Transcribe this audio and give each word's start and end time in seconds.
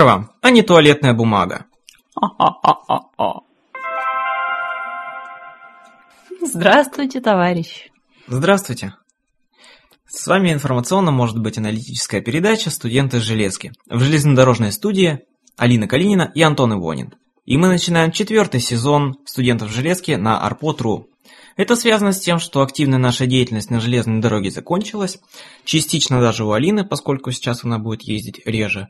а 0.00 0.50
не 0.50 0.62
туалетная 0.62 1.12
бумага. 1.12 1.66
Здравствуйте, 6.40 7.20
товарищ. 7.20 7.90
Здравствуйте. 8.26 8.94
С 10.06 10.26
вами 10.26 10.52
информационно 10.52 11.10
может 11.10 11.38
быть 11.38 11.58
аналитическая 11.58 12.22
передача 12.22 12.70
«Студенты 12.70 13.20
железки» 13.20 13.72
в 13.88 14.00
железнодорожной 14.00 14.72
студии 14.72 15.20
Алина 15.56 15.86
Калинина 15.86 16.32
и 16.34 16.40
Антон 16.40 16.72
Ивонин. 16.72 17.14
И 17.44 17.58
мы 17.58 17.68
начинаем 17.68 18.10
четвертый 18.10 18.60
сезон 18.60 19.16
«Студентов 19.26 19.70
железки» 19.70 20.12
на 20.12 20.40
Арпот.ру. 20.40 21.08
Это 21.56 21.76
связано 21.76 22.12
с 22.12 22.20
тем, 22.20 22.38
что 22.38 22.62
активная 22.62 22.98
наша 22.98 23.26
деятельность 23.26 23.70
на 23.70 23.80
железной 23.80 24.20
дороге 24.20 24.50
закончилась, 24.50 25.18
частично 25.64 26.20
даже 26.20 26.44
у 26.44 26.52
Алины, 26.52 26.86
поскольку 26.86 27.32
сейчас 27.32 27.64
она 27.64 27.78
будет 27.78 28.02
ездить 28.02 28.40
реже, 28.46 28.88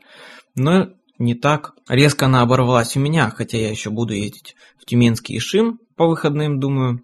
но 0.55 0.89
не 1.21 1.35
так 1.35 1.73
резко 1.87 2.25
она 2.25 2.41
оборвалась 2.41 2.97
у 2.97 2.99
меня, 2.99 3.29
хотя 3.29 3.57
я 3.57 3.69
еще 3.69 3.89
буду 3.89 4.13
ездить 4.13 4.55
в 4.79 4.85
Тюменский 4.85 5.37
Ишим 5.37 5.79
по 5.95 6.07
выходным, 6.07 6.59
думаю. 6.59 7.01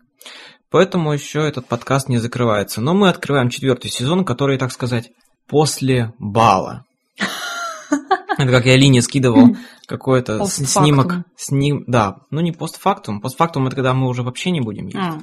Поэтому 0.70 1.14
еще 1.14 1.48
этот 1.48 1.68
подкаст 1.68 2.10
не 2.10 2.18
закрывается. 2.18 2.82
Но 2.82 2.94
мы 2.94 3.10
открываем 3.10 3.50
четвертый 3.50 3.90
сезон, 3.90 4.26
который, 4.26 4.58
так 4.58 4.72
сказать, 4.72 5.12
после 5.48 6.14
бала. 6.20 6.84
Это 8.38 8.52
как 8.52 8.66
я 8.66 8.76
Лине 8.76 9.02
скидывал 9.02 9.56
какой-то 9.88 10.46
снимок. 10.46 11.26
Сним, 11.36 11.84
да, 11.88 12.18
ну 12.30 12.42
не 12.42 12.52
постфактум. 12.52 13.22
Постфактум 13.22 13.68
это 13.68 13.76
когда 13.76 13.94
мы 13.94 14.08
уже 14.08 14.22
вообще 14.22 14.52
не 14.52 14.62
будем 14.62 14.88
ездить. 14.88 15.02
А. 15.02 15.20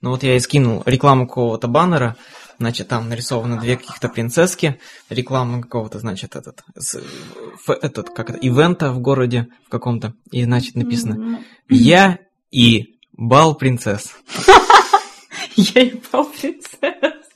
Ну 0.00 0.10
вот 0.10 0.22
я 0.22 0.36
и 0.36 0.40
скинул 0.40 0.82
рекламу 0.84 1.26
какого-то 1.26 1.68
баннера, 1.68 2.16
значит, 2.58 2.88
там 2.88 3.08
нарисованы 3.08 3.60
две 3.60 3.76
каких-то 3.76 4.08
принцесски, 4.08 4.78
реклама 5.08 5.62
какого-то, 5.62 5.98
значит, 6.00 6.36
этот, 6.36 6.62
с- 6.76 6.96
ф- 6.96 7.78
этот, 7.82 8.10
как 8.10 8.30
это, 8.30 8.38
ивента 8.38 8.92
в 8.92 9.00
городе 9.00 9.48
в 9.66 9.70
каком-то, 9.70 10.14
и, 10.30 10.44
значит, 10.44 10.74
написано 10.74 11.14
Ну, 11.16 11.44
«Я 11.68 12.18
и 12.50 12.98
бал 13.12 13.54
принцесс». 13.54 14.14
Я 15.56 15.82
ебал 15.82 16.26
принцесс. 16.26 17.26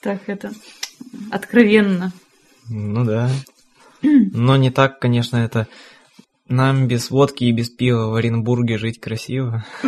Так, 0.00 0.28
это 0.28 0.52
откровенно. 1.30 2.12
Ну 2.68 3.04
да. 3.04 3.30
Но 4.02 4.56
не 4.56 4.70
так, 4.70 4.98
конечно, 5.00 5.36
это 5.36 5.68
нам 6.48 6.86
без 6.86 7.10
водки 7.10 7.44
и 7.44 7.52
без 7.52 7.70
пива 7.70 8.08
в 8.08 8.14
Оренбурге 8.14 8.78
жить 8.78 9.00
красиво. 9.00 9.64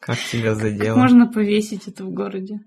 Как 0.00 0.18
тебя 0.18 0.54
Как 0.54 0.62
задело? 0.62 0.96
можно 0.96 1.26
повесить 1.26 1.88
это 1.88 2.04
в 2.04 2.10
городе? 2.10 2.60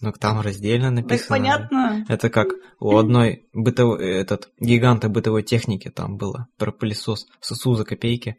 Ну 0.00 0.12
там 0.12 0.40
раздельно 0.40 0.90
написано. 0.90 1.18
Так 1.18 1.28
понятно. 1.28 2.06
Это 2.08 2.30
как 2.30 2.48
у 2.78 2.96
одной 2.96 3.46
бытовой, 3.52 4.04
этот, 4.20 4.50
гиганта 4.60 5.08
бытовой 5.08 5.42
техники 5.42 5.90
там 5.90 6.16
было 6.16 6.46
про 6.56 6.70
пылесос 6.70 7.26
сосу 7.40 7.74
за 7.74 7.84
копейки. 7.84 8.36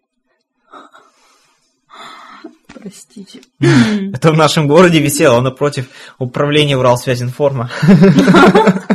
Простите. 2.67 3.41
Это 3.59 4.31
в 4.31 4.37
нашем 4.37 4.67
городе 4.67 5.01
висело 5.01 5.41
напротив 5.41 5.89
управления 6.17 6.77
Уралсвязинформа. 6.77 7.69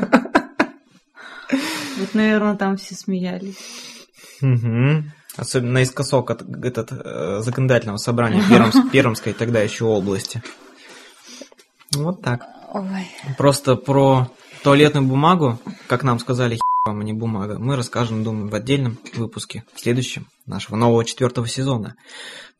Вот, 1.96 2.12
наверное, 2.12 2.56
там 2.56 2.76
все 2.76 2.96
смеялись. 2.96 3.56
Мгм. 4.40 5.12
Особенно 5.36 5.72
наискосок 5.72 6.30
от 6.30 6.42
этот, 6.64 6.92
э, 6.92 7.40
законодательного 7.40 7.96
собрания 7.96 8.42
Пермс- 8.48 8.90
Пермской 8.92 9.32
тогда 9.32 9.60
еще 9.60 9.84
области. 9.84 10.42
Вот 11.92 12.22
так. 12.22 12.46
Ой. 12.72 13.08
Просто 13.36 13.76
про 13.76 14.28
туалетную 14.62 15.06
бумагу, 15.06 15.58
как 15.86 16.02
нам 16.02 16.18
сказали, 16.18 16.58
вам, 16.86 17.00
а 17.00 17.04
не 17.04 17.14
бумага, 17.14 17.58
мы 17.58 17.76
расскажем, 17.76 18.24
думаю, 18.24 18.48
в 18.48 18.54
отдельном 18.54 18.98
выпуске, 19.14 19.64
в 19.72 19.80
следующем, 19.80 20.26
нашего 20.44 20.76
нового 20.76 21.04
четвертого 21.04 21.48
сезона. 21.48 21.96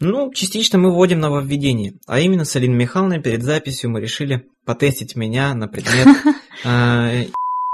Ну, 0.01 0.33
частично 0.33 0.79
мы 0.79 0.93
вводим 0.93 1.21
нововведение, 1.21 1.99
а 2.07 2.21
именно 2.21 2.47
с 2.47 2.57
Алиной 2.57 2.77
Михайловной 2.77 3.21
перед 3.21 3.43
записью 3.43 3.91
мы 3.91 4.01
решили 4.01 4.47
потестить 4.65 5.15
меня 5.15 5.53
на 5.53 5.69
предмет 5.69 6.09
э, 6.65 7.27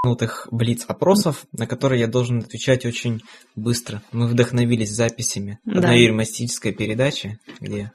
ебанутых 0.02 0.48
блиц-опросов, 0.50 1.46
на 1.52 1.66
которые 1.66 2.00
я 2.00 2.06
должен 2.06 2.38
отвечать 2.38 2.86
очень 2.86 3.20
быстро. 3.54 4.02
Мы 4.12 4.26
вдохновились 4.28 4.90
записями 4.90 5.58
Да. 5.64 5.80
одной 5.80 6.04
юмористической 6.06 6.72
передачи, 6.72 7.38
где 7.60 7.92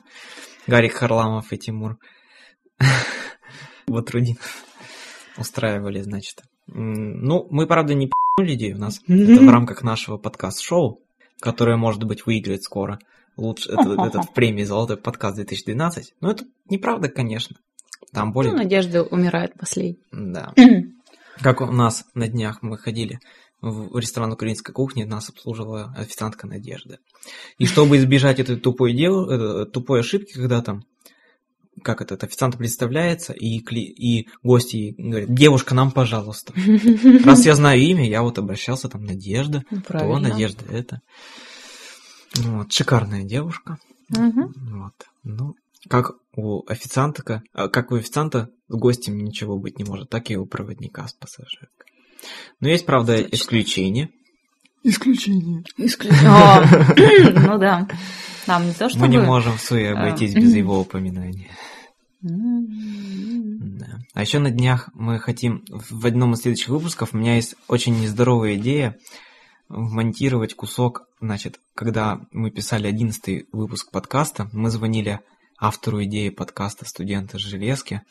Гарик 0.67 0.93
Харламов 0.93 1.51
и 1.51 1.57
Тимур 1.57 1.97
Батрудин 3.87 4.37
устраивали, 5.37 6.01
значит. 6.01 6.43
Ну, 6.67 7.47
мы, 7.49 7.67
правда, 7.67 7.93
не 7.93 8.07
пи***нули 8.07 8.51
людей, 8.51 8.73
у 8.73 8.77
нас 8.77 9.01
это 9.07 9.41
в 9.41 9.49
рамках 9.49 9.83
нашего 9.83 10.17
подкаст-шоу, 10.17 11.01
которое, 11.39 11.77
может 11.77 12.03
быть, 12.03 12.25
выиграет 12.25 12.63
скоро 12.63 12.99
лучше 13.35 13.69
этот, 13.73 13.99
этот 13.99 14.33
премии 14.33 14.63
«Золотой 14.63 14.97
подкаст 14.97 15.39
2012». 15.39 16.03
Но 16.21 16.31
это 16.31 16.45
неправда, 16.69 17.09
конечно. 17.09 17.57
Там 18.11 18.31
более... 18.31 18.53
Ну, 18.53 18.59
надежда 18.59 19.03
умирает 19.03 19.55
последней. 19.57 19.99
Да. 20.11 20.53
Как 21.41 21.61
у 21.61 21.65
нас 21.65 22.05
на 22.13 22.27
днях 22.27 22.61
мы 22.61 22.77
ходили 22.77 23.19
в 23.61 23.97
ресторан 23.97 24.31
украинской 24.31 24.73
кухни, 24.73 25.03
нас 25.03 25.29
обслуживала 25.29 25.93
официантка 25.97 26.47
Надежда. 26.47 26.99
И 27.57 27.65
чтобы 27.65 27.97
избежать 27.97 28.39
этой 28.39 28.57
тупой, 28.57 28.93
дел... 28.93 29.29
э, 29.29 29.65
тупой 29.65 30.01
ошибки, 30.01 30.33
когда 30.33 30.61
там 30.61 30.83
как 31.83 32.01
этот 32.01 32.23
официант 32.23 32.57
представляется, 32.57 33.33
и, 33.33 33.59
кли... 33.59 33.81
и 33.81 34.29
гости 34.43 34.95
говорят, 34.97 35.33
девушка, 35.33 35.75
нам, 35.75 35.91
пожалуйста. 35.91 36.53
Раз 37.25 37.45
я 37.45 37.55
знаю 37.55 37.81
имя, 37.81 38.07
я 38.07 38.21
вот 38.21 38.37
обращался, 38.37 38.87
там, 38.87 39.03
Надежда, 39.03 39.63
Ну, 39.69 39.81
то. 39.81 40.19
Надежда 40.19 40.63
это. 40.69 41.01
Вот, 42.35 42.71
шикарная 42.71 43.23
девушка. 43.23 43.77
Мгм. 44.09 44.53
Вот. 44.55 44.93
Ну, 45.23 45.55
как 45.89 46.13
у 46.35 46.63
официанта, 46.67 47.43
а, 47.53 47.67
как 47.67 47.91
у 47.91 47.95
официанта 47.95 48.49
с 48.67 48.75
гостем 48.75 49.17
ничего 49.17 49.57
быть 49.57 49.77
не 49.77 49.83
может, 49.83 50.09
так 50.09 50.29
и 50.31 50.37
у 50.37 50.45
проводника 50.45 51.07
с 51.07 51.13
пассажиркой. 51.13 51.91
Но 52.59 52.69
есть, 52.69 52.85
правда, 52.85 53.17
Точно. 53.17 53.35
исключения. 53.35 54.09
Исключение. 54.83 55.63
Исключение. 55.77 57.41
Ну 57.47 57.57
да. 57.57 57.87
Нам 58.47 58.67
не 58.67 58.73
то, 58.73 58.89
чтобы... 58.89 59.05
Мы 59.05 59.11
не 59.11 59.19
можем 59.19 59.57
в 59.57 59.61
суе 59.61 59.93
А, 59.93 59.99
обойтись 59.99 60.33
без 60.33 60.53
его 60.53 60.79
упоминания. 60.79 61.49
М. 62.23 63.77
Да. 63.77 63.99
А 64.13 64.21
еще 64.21 64.39
на 64.39 64.51
днях 64.51 64.89
мы 64.93 65.19
хотим 65.19 65.63
в 65.67 66.05
одном 66.05 66.33
из 66.33 66.41
следующих 66.41 66.69
выпусков, 66.69 67.13
у 67.13 67.17
меня 67.17 67.35
есть 67.35 67.55
очень 67.67 67.99
нездоровая 67.99 68.55
идея 68.55 68.97
вмонтировать 69.67 70.53
кусок, 70.53 71.07
значит, 71.19 71.59
когда 71.73 72.21
мы 72.31 72.51
писали 72.51 72.87
одиннадцатый 72.87 73.47
выпуск 73.51 73.91
подкаста, 73.91 74.49
мы 74.53 74.69
звонили 74.69 75.21
автору 75.57 76.03
идеи 76.03 76.29
подкаста 76.29 76.85
«Студенты 76.85 77.39
железки», 77.39 78.01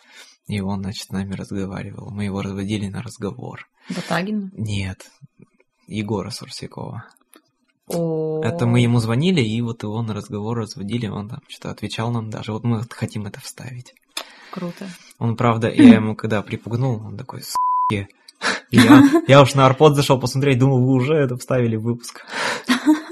и 0.46 0.60
он, 0.60 0.80
значит, 0.80 1.08
с 1.08 1.10
нами 1.10 1.34
разговаривал. 1.34 2.10
Мы 2.10 2.24
его 2.24 2.42
разводили 2.42 2.88
на 2.88 3.02
разговор. 3.02 3.66
Батагина? 3.88 4.50
Нет, 4.52 5.10
Егора 5.86 6.30
Сурсякова. 6.30 7.04
О. 7.86 8.42
Это 8.42 8.66
мы 8.66 8.80
ему 8.80 8.98
звонили, 8.98 9.40
и 9.40 9.60
вот 9.60 9.82
его 9.82 10.00
на 10.02 10.14
разговор 10.14 10.58
разводили, 10.58 11.06
он 11.06 11.28
там 11.28 11.40
что-то 11.48 11.70
отвечал 11.70 12.10
нам 12.10 12.30
даже. 12.30 12.52
Вот 12.52 12.64
мы 12.64 12.82
хотим 12.88 13.26
это 13.26 13.40
вставить. 13.40 13.94
Круто. 14.50 14.88
Он, 15.18 15.36
правда, 15.36 15.70
я 15.70 15.94
ему 15.94 16.14
когда 16.14 16.40
припугнул, 16.42 17.02
он 17.04 17.16
такой. 17.16 17.42
И 17.90 18.06
Я, 18.70 19.02
я 19.26 19.42
уж 19.42 19.54
на 19.54 19.66
арпод 19.66 19.96
зашел 19.96 20.18
посмотреть, 20.18 20.58
думал, 20.58 20.84
вы 20.84 20.94
уже 20.94 21.14
это 21.14 21.36
вставили 21.36 21.76
в 21.76 21.82
выпуск. 21.82 22.24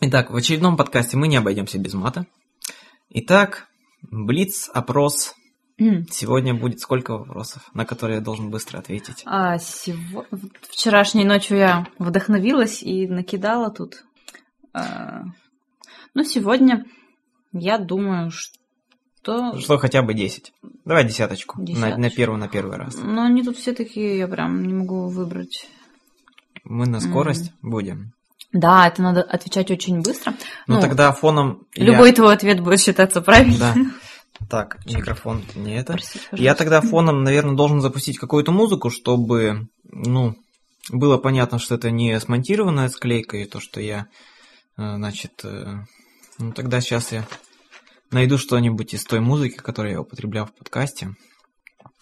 Итак, 0.00 0.30
в 0.30 0.36
очередном 0.36 0.76
подкасте 0.76 1.16
мы 1.16 1.26
не 1.26 1.36
обойдемся 1.36 1.78
без 1.78 1.94
мата. 1.94 2.26
Итак, 3.08 3.68
Блиц, 4.10 4.70
опрос. 4.72 5.34
Сегодня 5.78 6.54
будет 6.54 6.80
сколько 6.80 7.18
вопросов, 7.18 7.68
на 7.74 7.84
которые 7.84 8.16
я 8.16 8.22
должен 8.22 8.50
быстро 8.50 8.78
ответить? 8.78 9.22
А 9.26 9.58
сего... 9.58 10.24
вчерашней 10.62 11.24
ночью 11.24 11.58
я 11.58 11.86
вдохновилась 11.98 12.82
и 12.82 13.06
накидала 13.06 13.70
тут. 13.70 14.04
А, 14.72 15.24
Ну, 16.14 16.24
сегодня 16.24 16.86
я 17.52 17.78
думаю, 17.78 18.30
что... 18.30 19.58
Что 19.58 19.76
хотя 19.76 20.02
бы 20.02 20.14
10. 20.14 20.52
Давай 20.84 21.04
десяточку. 21.04 21.58
На, 21.58 21.64
на 21.64 21.66
Десяточку. 21.66 22.16
первый, 22.16 22.38
на 22.38 22.48
первый 22.48 22.76
раз. 22.78 22.96
Но 22.96 23.24
они 23.24 23.42
тут 23.42 23.58
все 23.58 23.74
такие, 23.74 24.16
я 24.18 24.28
прям 24.28 24.66
не 24.66 24.72
могу 24.72 25.08
выбрать. 25.08 25.68
Мы 26.64 26.86
на 26.86 27.00
скорость 27.00 27.52
будем. 27.60 28.12
Да, 28.58 28.88
это 28.88 29.02
надо 29.02 29.22
отвечать 29.22 29.70
очень 29.70 30.00
быстро. 30.00 30.32
Ну, 30.66 30.76
Ну, 30.76 30.80
тогда 30.80 31.12
фоном... 31.12 31.66
я- 31.74 31.84
Любой 31.84 32.12
твой 32.12 32.32
ответ 32.34 32.60
будет 32.60 32.80
считаться 32.80 33.20
правильным. 33.20 33.58
Да. 33.58 33.74
Так, 34.50 34.84
микрофон 34.84 35.42
не 35.54 35.78
это. 35.78 35.94
Простите, 35.94 36.26
Я 36.32 36.54
тогда 36.54 36.80
фоном, 36.82 37.22
наверное, 37.24 37.54
должен 37.56 37.80
запустить 37.80 38.18
какую-то 38.18 38.52
музыку, 38.52 38.90
чтобы, 38.90 39.68
ну, 39.84 40.34
было 40.90 41.16
понятно, 41.16 41.58
что 41.58 41.74
это 41.74 41.90
не 41.90 42.20
смонтированная 42.20 42.90
склейка, 42.90 43.38
и 43.38 43.46
то, 43.46 43.60
что 43.60 43.80
я, 43.80 44.08
э, 44.76 44.96
значит, 44.96 45.32
э, 45.42 45.78
ну, 46.38 46.52
тогда 46.52 46.82
сейчас 46.82 47.12
я 47.12 47.26
найду 48.10 48.36
что-нибудь 48.36 48.92
из 48.92 49.04
той 49.04 49.20
музыки, 49.20 49.56
которую 49.56 49.92
я 49.92 50.00
употреблял 50.02 50.44
в 50.46 50.54
подкасте. 50.54 51.14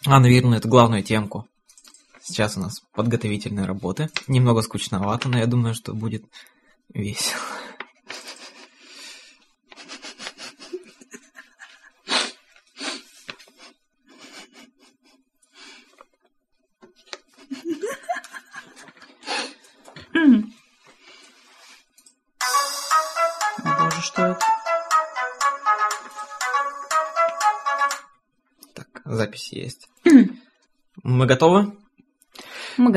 А, 0.05 0.19
наверное, 0.19 0.59
это 0.59 0.67
главную 0.69 1.05
темку. 1.05 1.47
Сейчас 2.27 2.57
у 2.57 2.61
нас 2.61 2.81
подготовительные 2.95 3.67
работы. 3.67 4.09
Немного 4.29 4.63
скучновато, 4.63 5.29
но 5.29 5.37
я 5.37 5.47
думаю, 5.47 5.75
что 5.75 5.93
будет 5.93 6.25
весело. 6.89 7.39
Боже, 23.63 24.01
что 24.01 24.23
это? 24.23 24.41
Так, 28.73 29.03
запись 29.05 29.53
есть. 29.53 29.91
Мы 31.03 31.27
готовы? 31.27 31.74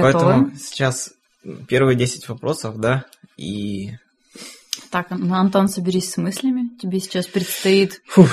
Готовы. 0.01 0.25
Поэтому 0.25 0.55
сейчас 0.55 1.13
первые 1.67 1.95
10 1.95 2.27
вопросов, 2.29 2.77
да, 2.77 3.05
и... 3.37 3.91
Так, 4.89 5.11
Антон, 5.11 5.67
соберись 5.67 6.11
с 6.11 6.17
мыслями. 6.17 6.69
Тебе 6.79 6.99
сейчас 6.99 7.25
предстоит 7.27 8.01
Фух, 8.07 8.29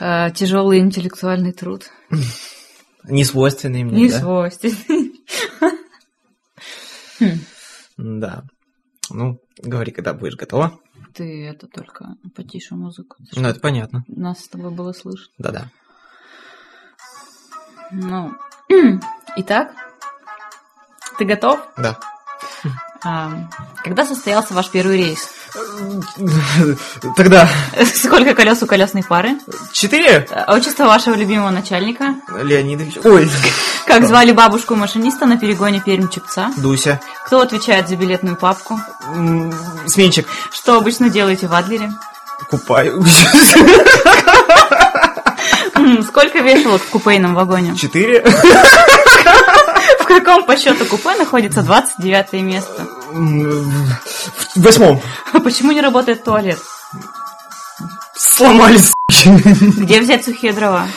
э, 0.00 0.30
тяжелый 0.34 0.78
интеллектуальный 0.80 1.52
труд. 1.52 1.90
не 3.04 3.24
свойственный 3.24 3.84
мне, 3.84 4.02
Не 4.02 4.10
да? 4.10 4.20
свойственный. 4.20 5.12
Да. 7.98 8.42
Ну, 9.10 9.38
говори, 9.58 9.92
когда 9.92 10.12
будешь 10.12 10.34
готова. 10.34 10.80
Ты 11.14 11.46
это 11.46 11.68
только 11.68 12.16
потише 12.34 12.74
музыку. 12.74 13.16
Ну, 13.36 13.48
это 13.48 13.60
понятно. 13.60 14.02
Нас 14.08 14.40
с 14.40 14.48
тобой 14.48 14.72
было 14.72 14.92
слышно. 14.92 15.32
Да-да. 15.38 15.70
Ну, 17.92 18.32
итак, 19.36 19.74
ты 21.22 21.28
готов? 21.28 21.60
Да. 21.76 21.96
А, 23.04 23.30
когда 23.84 24.04
состоялся 24.04 24.54
ваш 24.54 24.68
первый 24.68 24.96
рейс? 24.96 25.28
Тогда 27.16 27.48
Сколько 27.94 28.34
колес 28.34 28.62
у 28.62 28.66
колесной 28.66 29.04
пары? 29.04 29.36
четыре 29.72 30.26
А 30.30 30.54
Отчество 30.54 30.84
вашего 30.86 31.14
любимого 31.14 31.50
начальника? 31.50 32.14
Леонидович. 32.42 32.98
Ой, 33.04 33.30
Как 33.86 34.06
звали 34.06 34.32
бабушку 34.32 34.74
машиниста 34.74 35.26
на 35.26 35.36
перегоне 35.38 35.82
Пермь-Чепца? 35.84 36.52
Дуся. 36.56 37.00
Кто 37.26 37.40
отвечает 37.40 37.88
за 37.88 37.96
билетную 37.96 38.36
папку? 38.36 38.80
Сменщик. 39.86 40.26
Что 40.50 40.76
обычно 40.76 41.08
делаете 41.10 41.46
в 41.48 41.54
Адлере? 41.54 41.92
Купаю. 42.50 43.04
Сколько 46.08 46.38
вешалок 46.40 46.80
в 46.82 46.88
купейном 46.90 47.34
вагоне? 47.34 47.76
Четыре. 47.76 48.24
В 50.02 50.06
каком 50.06 50.44
по 50.44 50.56
счету 50.56 50.84
купе 50.84 51.14
находится 51.16 51.62
29 51.62 52.32
место? 52.42 52.88
В 53.12 54.60
восьмом. 54.62 55.00
Почему 55.44 55.70
не 55.72 55.80
работает 55.80 56.24
туалет? 56.24 56.58
Сломались. 58.16 58.92
Где 59.24 60.00
взять 60.00 60.24
сухие 60.24 60.52
дрова? 60.52 60.88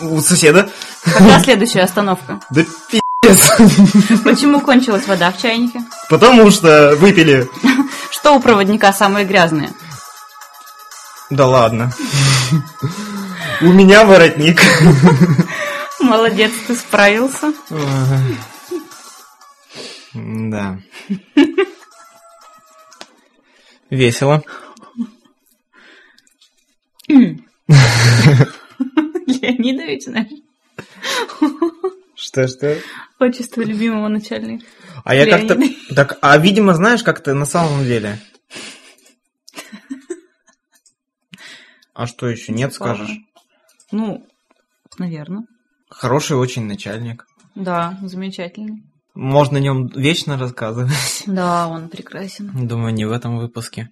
У 0.00 0.20
соседа. 0.20 0.68
Когда 1.04 1.40
следующая 1.40 1.82
остановка? 1.82 2.40
Да 2.50 2.62
пи***ц. 2.90 4.18
Почему 4.24 4.60
кончилась 4.60 5.06
вода 5.06 5.30
в 5.30 5.40
чайнике? 5.40 5.80
Потому 6.08 6.50
что 6.50 6.96
выпили. 6.96 7.48
Что 8.10 8.34
у 8.34 8.40
проводника 8.40 8.92
самое 8.92 9.24
грязное? 9.24 9.70
Да 11.30 11.46
ладно. 11.46 11.92
У 13.60 13.72
меня 13.72 14.04
воротник. 14.04 14.60
Молодец, 16.12 16.52
ты 16.66 16.74
справился. 16.74 17.54
Да. 20.12 20.78
Весело. 23.88 24.44
Леонидович, 29.26 30.02
знаешь, 30.04 30.42
Что, 32.14 32.46
что? 32.46 32.78
отчество 33.18 33.62
любимого 33.62 34.08
начальника. 34.08 34.66
А 35.04 35.14
я 35.14 35.24
как-то... 35.26 35.58
Так, 35.94 36.18
а 36.20 36.36
видимо, 36.36 36.74
знаешь, 36.74 37.02
как-то 37.02 37.32
на 37.32 37.46
самом 37.46 37.84
деле. 37.84 38.18
А 41.94 42.06
что 42.06 42.28
еще 42.28 42.52
нет, 42.52 42.74
скажешь? 42.74 43.16
Ну, 43.90 44.28
наверное. 44.98 45.46
Хороший 45.94 46.36
очень 46.36 46.64
начальник. 46.66 47.26
Да, 47.54 47.98
замечательно. 48.02 48.78
Можно 49.14 49.58
о 49.58 49.60
нем 49.60 49.88
вечно 49.88 50.38
рассказывать. 50.38 50.92
Да, 51.26 51.68
он 51.68 51.88
прекрасен. 51.88 52.50
Думаю, 52.66 52.92
не 52.94 53.04
в 53.04 53.12
этом 53.12 53.38
выпуске. 53.38 53.90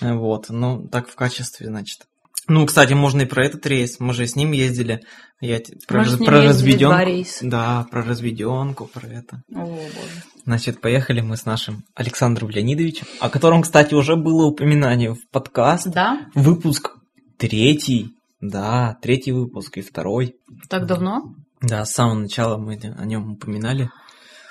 Вот, 0.00 0.46
ну, 0.50 0.86
так 0.88 1.08
в 1.08 1.14
качестве, 1.14 1.66
значит. 1.68 2.00
Ну, 2.48 2.66
кстати, 2.66 2.92
можно 2.92 3.22
и 3.22 3.24
про 3.26 3.46
этот 3.46 3.64
рейс. 3.66 4.00
Мы 4.00 4.14
же 4.14 4.26
с 4.26 4.34
ним 4.36 4.52
ездили. 4.52 5.00
Я 5.40 5.60
про, 5.86 5.98
Мы 6.00 6.04
же 6.04 6.10
с 6.16 6.18
раз- 6.18 6.26
про 6.26 6.42
разведенку. 6.42 7.26
Да, 7.42 7.86
про 7.90 8.02
разведенку, 8.02 8.86
про 8.86 9.06
это. 9.08 9.42
О, 9.54 9.60
боже. 9.64 10.22
Значит, 10.44 10.80
поехали 10.80 11.20
мы 11.20 11.36
с 11.36 11.44
нашим 11.46 11.84
Александром 11.94 12.50
Леонидовичем, 12.50 13.06
о 13.20 13.28
котором, 13.30 13.62
кстати, 13.62 13.94
уже 13.94 14.16
было 14.16 14.46
упоминание 14.46 15.14
в 15.14 15.20
подкаст. 15.30 15.86
Да? 15.88 16.26
Выпуск 16.34 16.96
третий. 17.38 18.10
Да, 18.42 18.98
третий 19.00 19.32
выпуск 19.32 19.78
и 19.78 19.82
второй. 19.82 20.36
Так 20.68 20.86
давно? 20.86 21.34
Да, 21.60 21.84
с 21.84 21.92
самого 21.92 22.18
начала 22.18 22.58
мы 22.58 22.74
о 22.74 23.04
нем 23.06 23.32
упоминали. 23.32 23.88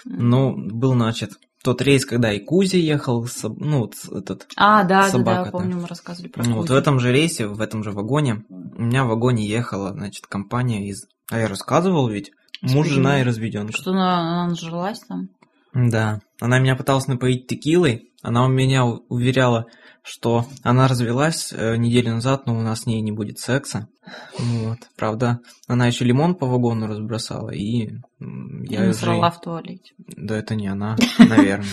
Ну, 0.05 0.55
был, 0.55 0.93
значит, 0.93 1.31
тот 1.61 1.81
рейс, 1.81 2.05
когда 2.05 2.31
и 2.31 2.39
Кузя 2.39 2.77
ехал, 2.77 3.27
ну, 3.43 3.79
вот 3.79 3.95
этот 4.09 4.47
А, 4.55 4.83
да, 4.83 4.87
да, 4.87 5.01
да, 5.03 5.09
Собака-то. 5.09 5.51
помню, 5.51 5.75
мы 5.75 5.87
рассказывали 5.87 6.29
про 6.29 6.43
Ну, 6.43 6.55
вот 6.55 6.63
в 6.63 6.67
Кузю. 6.69 6.79
этом 6.79 6.99
же 6.99 7.11
рейсе, 7.11 7.47
в 7.47 7.59
этом 7.61 7.83
же 7.83 7.91
вагоне, 7.91 8.45
у 8.49 8.81
меня 8.81 9.03
в 9.03 9.09
вагоне 9.09 9.45
ехала, 9.45 9.91
значит, 9.91 10.25
компания 10.25 10.87
из... 10.87 11.05
А 11.29 11.37
я 11.37 11.47
рассказывал 11.47 12.07
ведь? 12.07 12.31
Муж, 12.61 12.87
жена 12.87 13.19
и 13.19 13.23
разведенка. 13.23 13.73
Что 13.73 13.91
она, 13.91 14.19
она 14.19 14.47
нажилась 14.49 14.99
там? 15.01 15.29
Да. 15.73 16.19
Она 16.39 16.59
меня 16.59 16.75
пыталась 16.75 17.07
напоить 17.07 17.47
текилой. 17.47 18.11
Она 18.21 18.45
у 18.45 18.47
меня 18.47 18.85
уверяла, 18.85 19.65
что 20.03 20.45
она 20.63 20.87
развелась 20.87 21.51
э, 21.53 21.75
неделю 21.77 22.13
назад, 22.13 22.45
но 22.45 22.57
у 22.57 22.61
нас 22.61 22.81
с 22.81 22.85
ней 22.85 23.01
не 23.01 23.11
будет 23.11 23.39
секса. 23.39 23.87
Вот. 24.37 24.77
Правда, 24.95 25.39
она 25.67 25.87
еще 25.87 26.05
лимон 26.05 26.35
по 26.35 26.45
вагону 26.45 26.87
разбросала, 26.87 27.49
и 27.51 27.89
я 28.19 28.83
Я 28.83 28.89
уже... 28.89 29.09
в 29.09 29.41
туалете. 29.41 29.93
Да 29.97 30.37
это 30.37 30.55
не 30.55 30.67
она, 30.67 30.97
наверное. 31.19 31.67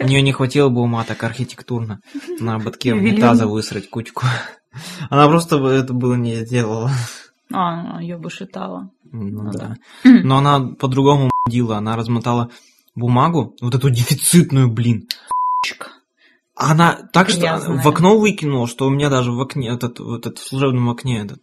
У 0.00 0.04
нее 0.04 0.22
не 0.22 0.32
хватило 0.32 0.68
бы 0.68 0.80
ума 0.80 1.04
так 1.04 1.22
архитектурно 1.22 2.00
на 2.40 2.56
ободке 2.56 2.94
унитаза 2.94 3.46
высрать 3.46 3.90
кучку. 3.90 4.24
Она 5.10 5.28
просто 5.28 5.58
бы 5.58 5.68
это 5.68 5.92
было 5.92 6.14
не 6.14 6.36
сделала. 6.36 6.90
А, 7.52 8.00
ее 8.00 8.16
бы 8.16 8.30
шитала. 8.30 8.90
Ну 9.12 9.42
Ну 9.42 9.52
да. 9.52 9.76
Но 10.04 10.38
она 10.38 10.60
по-другому 10.74 11.24
м***дила. 11.26 11.76
Она 11.76 11.96
размотала 11.96 12.50
бумагу, 12.94 13.56
вот 13.60 13.74
эту 13.74 13.90
дефицитную, 13.90 14.70
блин. 14.70 15.08
Она 16.54 17.08
так 17.12 17.30
что 17.30 17.58
в 17.58 17.88
окно 17.88 18.18
выкинула, 18.18 18.66
что 18.66 18.86
у 18.86 18.90
меня 18.90 19.08
даже 19.08 19.32
в 19.32 19.40
окне, 19.40 19.68
этот, 19.70 19.98
вот 20.00 20.26
этот 20.26 20.38
в 20.38 20.46
служебном 20.46 20.90
окне 20.90 21.20
этот 21.24 21.40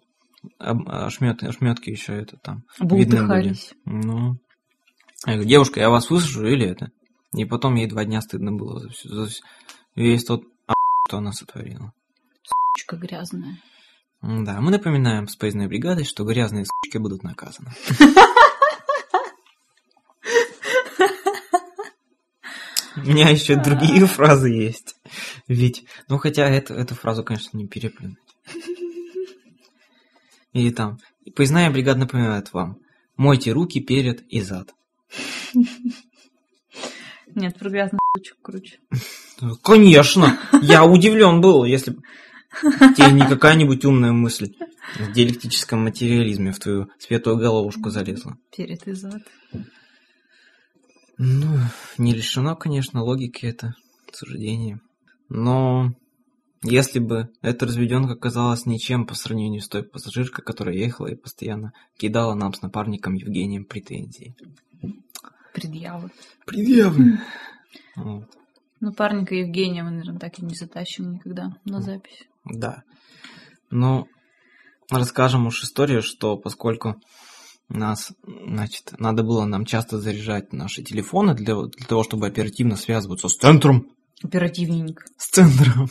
об- 0.59 0.87
ошмет, 0.87 1.43
ошметки 1.43 1.89
еще 1.89 2.13
это 2.13 2.37
там. 2.37 2.63
видны 2.79 2.95
были. 2.97 3.05
Бултыхались. 3.17 3.73
Ну. 3.85 4.37
Я 5.25 5.33
говорю, 5.33 5.49
девушка, 5.49 5.79
я 5.81 5.89
вас 5.89 6.09
высажу 6.09 6.45
или 6.47 6.65
это? 6.65 6.91
И 7.33 7.43
потом 7.45 7.75
ей 7.75 7.87
два 7.87 8.05
дня 8.05 8.21
стыдно 8.21 8.51
было 8.53 8.79
за, 8.79 8.89
всё- 8.89 9.09
за 9.09 9.25
всё- 9.27 9.43
весь 9.95 10.23
тот 10.23 10.43
а**, 10.67 10.73
что 11.07 11.17
она 11.17 11.33
сотворила. 11.33 11.91
Сучка 12.77 12.95
грязная. 12.95 13.57
Да, 14.21 14.61
мы 14.61 14.71
напоминаем 14.71 15.27
с 15.27 15.35
поездной 15.35 15.67
бригадой, 15.67 16.05
что 16.05 16.23
грязные 16.23 16.65
сучки 16.65 16.97
будут 16.97 17.23
наказаны. 17.23 17.71
У 23.05 23.09
меня 23.09 23.29
еще 23.29 23.55
другие 23.55 24.05
фразы 24.05 24.49
есть. 24.49 24.95
Ведь, 25.47 25.85
ну 26.07 26.17
хотя 26.17 26.47
эту, 26.47 26.73
эту 26.73 26.95
фразу, 26.95 27.23
конечно, 27.23 27.57
не 27.57 27.67
переплюнуть. 27.67 28.17
Или 30.53 30.71
там, 30.71 30.99
поездная 31.35 31.69
бригада 31.69 31.99
напоминает 32.01 32.51
вам, 32.53 32.79
мойте 33.17 33.51
руки 33.51 33.79
перед 33.79 34.21
и 34.29 34.41
зад. 34.41 34.73
Нет, 37.35 37.57
про 37.57 37.69
грязных 37.69 37.99
сучек 38.17 38.37
круче. 38.41 38.79
Конечно, 39.63 40.39
я 40.61 40.83
удивлен 40.83 41.41
был, 41.41 41.63
если 41.63 41.95
тебе 42.61 43.11
не 43.11 43.27
какая-нибудь 43.27 43.85
умная 43.85 44.11
мысль 44.11 44.53
в 44.95 45.11
диалектическом 45.11 45.83
материализме 45.83 46.51
в 46.51 46.59
твою 46.59 46.89
светлую 46.97 47.37
головушку 47.37 47.89
залезла. 47.89 48.37
Перед 48.55 48.87
и 48.87 48.93
зад. 48.93 49.21
Ну, 51.21 51.57
не 51.97 52.13
лишено, 52.13 52.55
конечно, 52.55 53.03
логики 53.03 53.45
это 53.45 53.75
суждение. 54.13 54.79
Но 55.27 55.93
Если 56.61 56.99
бы 56.99 57.29
эта 57.41 57.65
разведенка 57.65 58.15
казалась 58.15 58.65
ничем 58.65 59.07
по 59.07 59.15
сравнению 59.15 59.61
с 59.61 59.69
той 59.69 59.83
пассажиркой, 59.83 60.43
которая 60.43 60.75
ехала 60.75 61.07
и 61.07 61.15
постоянно 61.15 61.71
кидала 61.97 62.33
нам 62.33 62.53
с 62.53 62.61
напарником 62.61 63.13
Евгением 63.13 63.63
претензии. 63.63 64.35
Предъявы. 65.53 66.11
Предъявы. 66.45 67.19
Вот. 67.95 68.29
Напарника 68.81 69.35
Евгения 69.35 69.83
мы, 69.83 69.91
наверное, 69.91 70.19
так 70.19 70.39
и 70.39 70.45
не 70.45 70.53
затащим 70.53 71.13
никогда 71.13 71.55
на 71.63 71.81
запись. 71.81 72.27
Да. 72.43 72.83
Ну, 73.69 74.07
расскажем 74.91 75.47
уж 75.47 75.63
историю, 75.63 76.01
что 76.01 76.37
поскольку 76.37 77.01
нас, 77.69 78.11
значит, 78.25 78.93
надо 78.97 79.23
было 79.23 79.45
нам 79.45 79.65
часто 79.65 79.99
заряжать 79.99 80.51
наши 80.53 80.83
телефоны 80.83 81.35
для, 81.35 81.55
для 81.55 81.85
того, 81.85 82.03
чтобы 82.03 82.27
оперативно 82.27 82.75
связываться 82.75 83.29
с 83.29 83.35
центром. 83.35 83.87
Оперативненько. 84.21 85.05
С 85.17 85.29
центром. 85.29 85.87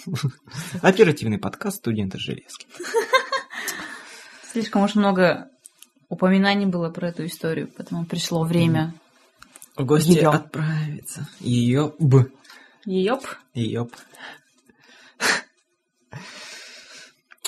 Оперативный 0.82 1.38
подкаст 1.38 1.78
студента 1.78 2.18
Железки. 2.18 2.66
Слишком 4.52 4.82
уж 4.82 4.96
много 4.96 5.50
упоминаний 6.08 6.66
было 6.66 6.90
про 6.90 7.08
эту 7.08 7.24
историю, 7.26 7.70
поэтому 7.74 8.04
пришло 8.04 8.44
время 8.44 8.94
В 9.76 9.84
гости 9.84 10.18
отправиться. 10.18 11.28
Ее 11.40 11.94
б. 11.98 12.30
Ёп. 12.84 13.24
Ёп. 13.54 13.94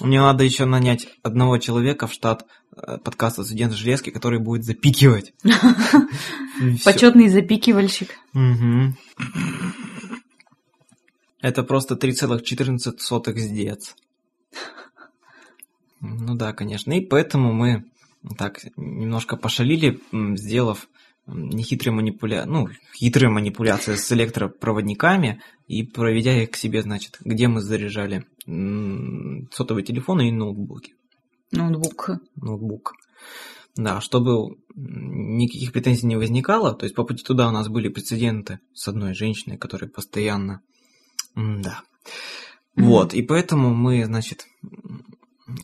Мне 0.00 0.20
надо 0.20 0.44
еще 0.44 0.64
нанять 0.64 1.06
одного 1.22 1.58
человека 1.58 2.06
в 2.06 2.12
штат 2.12 2.46
э, 2.74 2.98
подкаста 2.98 3.44
«Студент 3.44 3.74
Железки», 3.74 4.10
который 4.10 4.38
будет 4.38 4.64
запикивать. 4.64 5.32
Почетный 6.84 7.28
запикивальщик. 7.28 8.16
Это 11.40 11.62
просто 11.62 11.94
3,14 11.94 13.32
сдец. 13.36 13.94
Ну 16.00 16.34
да, 16.34 16.52
конечно. 16.52 16.92
И 16.92 17.00
поэтому 17.00 17.52
мы 17.52 17.84
так 18.36 18.60
немножко 18.76 19.36
пошалили, 19.36 20.00
сделав 20.12 20.88
нехитрые 21.32 21.94
манипуля... 21.94 22.44
ну, 22.46 22.68
хитрые 22.94 23.30
манипуляции 23.30 23.94
с 23.94 24.12
электропроводниками 24.12 25.40
и 25.66 25.82
проведя 25.82 26.42
их 26.42 26.50
к 26.50 26.56
себе, 26.56 26.82
значит, 26.82 27.18
где 27.20 27.48
мы 27.48 27.60
заряжали 27.60 28.24
сотовые 29.52 29.84
телефоны 29.84 30.28
и 30.28 30.32
ноутбуки. 30.32 30.94
Ноутбук. 31.52 32.10
Ноутбук. 32.36 32.94
Да, 33.76 34.00
чтобы 34.00 34.56
никаких 34.74 35.72
претензий 35.72 36.06
не 36.06 36.16
возникало, 36.16 36.74
то 36.74 36.84
есть 36.84 36.94
по 36.94 37.04
пути 37.04 37.22
туда 37.22 37.48
у 37.48 37.52
нас 37.52 37.68
были 37.68 37.88
прецеденты 37.88 38.58
с 38.74 38.88
одной 38.88 39.14
женщиной, 39.14 39.58
которая 39.58 39.90
постоянно... 39.90 40.60
Да. 41.36 41.82
Вот, 42.76 43.14
и 43.14 43.22
поэтому 43.22 43.74
мы, 43.74 44.04
значит, 44.04 44.46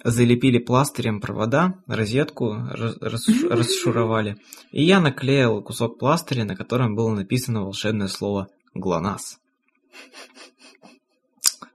залепили 0.05 0.59
пластырем 0.59 1.21
провода, 1.21 1.75
розетку 1.87 2.55
расшуровали, 2.55 4.39
и 4.73 4.85
я 4.85 5.01
наклеил 5.01 5.63
кусок 5.63 5.99
пластыря, 5.99 6.45
на 6.45 6.57
котором 6.57 6.95
было 6.95 7.15
написано 7.15 7.63
волшебное 7.63 8.09
слово 8.09 8.49
«ГЛОНАСС». 8.75 9.39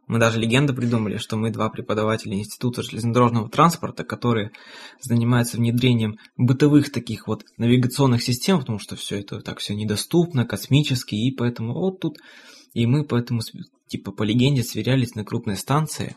Мы 0.08 0.20
даже 0.20 0.42
легенду 0.42 0.74
придумали, 0.74 1.16
что 1.16 1.38
мы 1.38 1.52
два 1.52 1.70
преподавателя 1.70 2.38
Института 2.38 2.84
железнодорожного 2.84 3.48
транспорта, 3.50 4.04
которые 4.04 4.52
занимаются 5.00 5.56
внедрением 5.56 6.18
бытовых 6.36 6.92
таких 6.92 7.28
вот 7.28 7.46
навигационных 7.56 8.22
систем, 8.22 8.60
потому 8.60 8.78
что 8.78 8.98
все 8.98 9.20
это 9.20 9.40
так 9.40 9.60
все 9.60 9.74
недоступно, 9.74 10.46
космически, 10.46 11.16
и 11.16 11.32
поэтому 11.34 11.74
вот 11.74 12.02
тут 12.02 12.18
и 12.74 12.86
мы 12.86 13.06
поэтому 13.06 13.40
типа 13.88 14.12
по 14.12 14.24
легенде 14.24 14.64
сверялись 14.64 15.16
на 15.16 15.24
крупной 15.24 15.56
станции, 15.56 16.16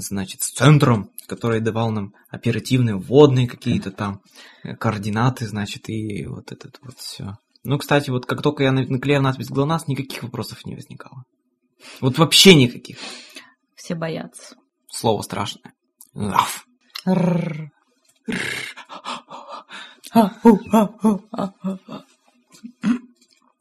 значит, 0.00 0.42
с 0.42 0.50
центром, 0.50 1.10
который 1.26 1.60
давал 1.60 1.90
нам 1.90 2.12
оперативные 2.30 2.96
вводные 2.96 3.48
какие-то 3.48 3.90
там 3.90 4.20
э, 4.62 4.74
координаты, 4.76 5.46
значит, 5.46 5.88
и 5.88 6.26
вот 6.26 6.52
этот 6.52 6.78
вот 6.82 6.98
все. 6.98 7.36
Ну, 7.64 7.78
кстати, 7.78 8.10
вот 8.10 8.26
как 8.26 8.42
только 8.42 8.62
я 8.62 8.72
на- 8.72 8.86
наклеил 8.86 9.22
надпись 9.22 9.48
ГЛОНАСС, 9.48 9.88
никаких 9.88 10.22
вопросов 10.22 10.64
не 10.64 10.74
возникало. 10.74 11.24
Вот 12.00 12.18
вообще 12.18 12.54
никаких. 12.54 12.98
Все 13.74 13.94
боятся. 13.94 14.56
Слово 14.88 15.22
страшное. 15.22 15.72
А-у. 20.12 20.58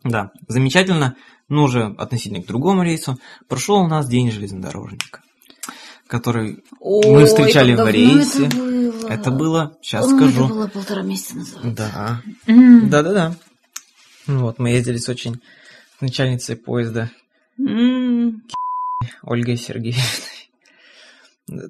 Да, 0.04 0.32
замечательно. 0.48 1.15
Но 1.48 1.63
уже 1.63 1.86
относительно 1.98 2.42
к 2.42 2.48
другому 2.48 2.84
рейсу 2.84 3.18
прошел 3.48 3.77
у 3.82 3.88
нас 3.88 4.08
день 4.08 4.32
железнодорожника, 4.32 5.22
который 6.07 6.63
Ой, 6.79 7.25
встречали 7.25 7.75
как 7.75 7.85
в 7.85 7.89
рейсе. 7.89 8.45
Это 8.45 8.55
было, 8.55 9.09
это 9.09 9.31
было, 9.31 9.77
сейчас 9.81 10.05
Ой, 10.05 10.17
скажу. 10.17 10.45
Это 10.45 10.53
было 10.53 10.67
полтора 10.67 11.01
месяца 11.01 11.35
назад. 11.38 11.74
Да, 11.75 12.21
М. 12.47 12.89
да-да-да. 12.89 13.35
Вот, 14.27 14.59
мы 14.59 14.69
ездили 14.71 14.97
с 14.97 15.09
очень 15.09 15.41
начальницей 16.01 16.55
поезда 16.55 17.12
М. 17.59 18.43
Ольгой 19.21 19.57
Сергеевной. 19.57 20.03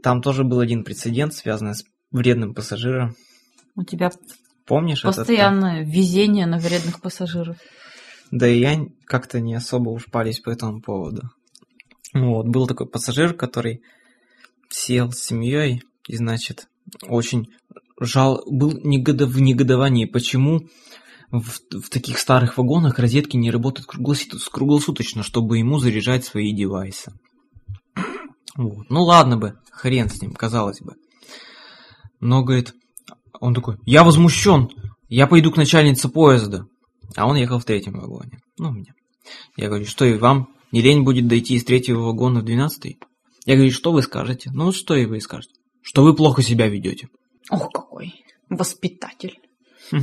Там 0.02 0.22
тоже 0.22 0.44
был 0.44 0.60
один 0.60 0.84
прецедент, 0.84 1.34
связанный 1.34 1.76
с 1.76 1.84
вредным 2.12 2.54
пассажиром. 2.54 3.16
У 3.76 3.84
тебя 3.84 4.10
Помнишь 4.66 5.04
этот? 5.04 5.18
постоянное 5.18 5.84
везение 5.84 6.46
на 6.46 6.58
вредных 6.58 7.02
пассажиров. 7.02 7.58
Да 8.32 8.48
и 8.48 8.60
я 8.60 8.80
как-то 9.06 9.40
не 9.40 9.54
особо 9.54 9.90
уж 9.90 10.06
парюсь 10.06 10.40
по 10.40 10.50
этому 10.50 10.82
поводу. 10.82 11.30
Вот, 12.14 12.48
был 12.48 12.68
такой 12.68 12.88
пассажир, 12.88 13.34
который 13.34 13.82
сел 14.70 15.12
с 15.12 15.20
семьей 15.20 15.84
и, 16.08 16.16
значит, 16.16 16.68
очень 17.02 17.48
жал, 18.00 18.44
был 18.46 18.80
негодов, 18.84 19.30
в 19.30 19.40
негодовании, 19.40 20.06
почему 20.06 20.68
в, 21.32 21.50
в 21.72 21.90
таких 21.90 22.20
старых 22.20 22.58
вагонах 22.58 23.00
розетки 23.00 23.38
не 23.38 23.52
работают 23.52 23.88
круглосут- 23.88 24.40
круглосуточно, 24.52 25.24
чтобы 25.24 25.58
ему 25.58 25.80
заряжать 25.80 26.26
свои 26.26 26.54
девайсы. 26.54 27.14
Вот. 28.56 28.90
Ну 28.90 29.04
ладно 29.04 29.38
бы, 29.38 29.60
хрен 29.72 30.10
с 30.10 30.22
ним, 30.22 30.34
казалось 30.34 30.82
бы. 30.82 30.96
Но, 32.20 32.44
говорит, 32.44 32.74
он 33.40 33.54
такой, 33.54 33.78
я 33.86 34.04
возмущен, 34.04 34.70
я 35.10 35.28
пойду 35.28 35.52
к 35.52 35.58
начальнице 35.58 36.10
поезда. 36.10 36.66
А 37.16 37.28
он 37.28 37.36
ехал 37.36 37.60
в 37.60 37.66
третьем 37.66 38.00
вагоне. 38.00 38.40
Ну, 38.58 38.72
меня. 38.72 38.94
Я 39.58 39.68
говорю, 39.68 39.86
что 39.86 40.06
и 40.06 40.18
вам 40.18 40.50
не 40.72 40.82
лень 40.82 41.04
будет 41.04 41.28
дойти 41.28 41.56
из 41.56 41.64
третьего 41.64 42.02
вагона 42.02 42.42
в 42.42 42.46
двенадцатый? 42.46 43.00
Я 43.46 43.56
говорю, 43.56 43.72
что 43.72 43.92
вы 43.92 44.02
скажете? 44.02 44.50
Ну, 44.52 44.72
что 44.72 44.96
и 44.96 45.06
вы 45.06 45.22
скажете. 45.22 45.54
Что 45.82 46.04
вы 46.04 46.16
плохо 46.16 46.42
себя 46.42 46.68
ведете. 46.68 47.10
Ох, 47.50 47.72
какой 47.72 48.26
воспитатель. 48.50 49.40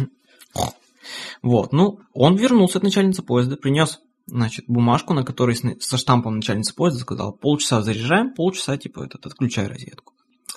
Вот, 1.42 1.72
ну, 1.72 1.98
он 2.12 2.36
вернулся 2.36 2.78
от 2.78 2.84
начальницы 2.84 3.22
поезда, 3.22 3.56
принес, 3.56 4.00
значит, 4.26 4.66
бумажку, 4.68 5.14
на 5.14 5.24
которой 5.24 5.56
со 5.56 5.96
штампом 5.98 6.36
начальницы 6.36 6.72
поезда 6.76 7.00
сказал, 7.00 7.32
полчаса 7.32 7.82
заряжаем, 7.82 8.32
полчаса, 8.32 8.76
типа, 8.76 9.02
этот, 9.02 9.26
отключай 9.26 9.66
розетку. 9.66 10.14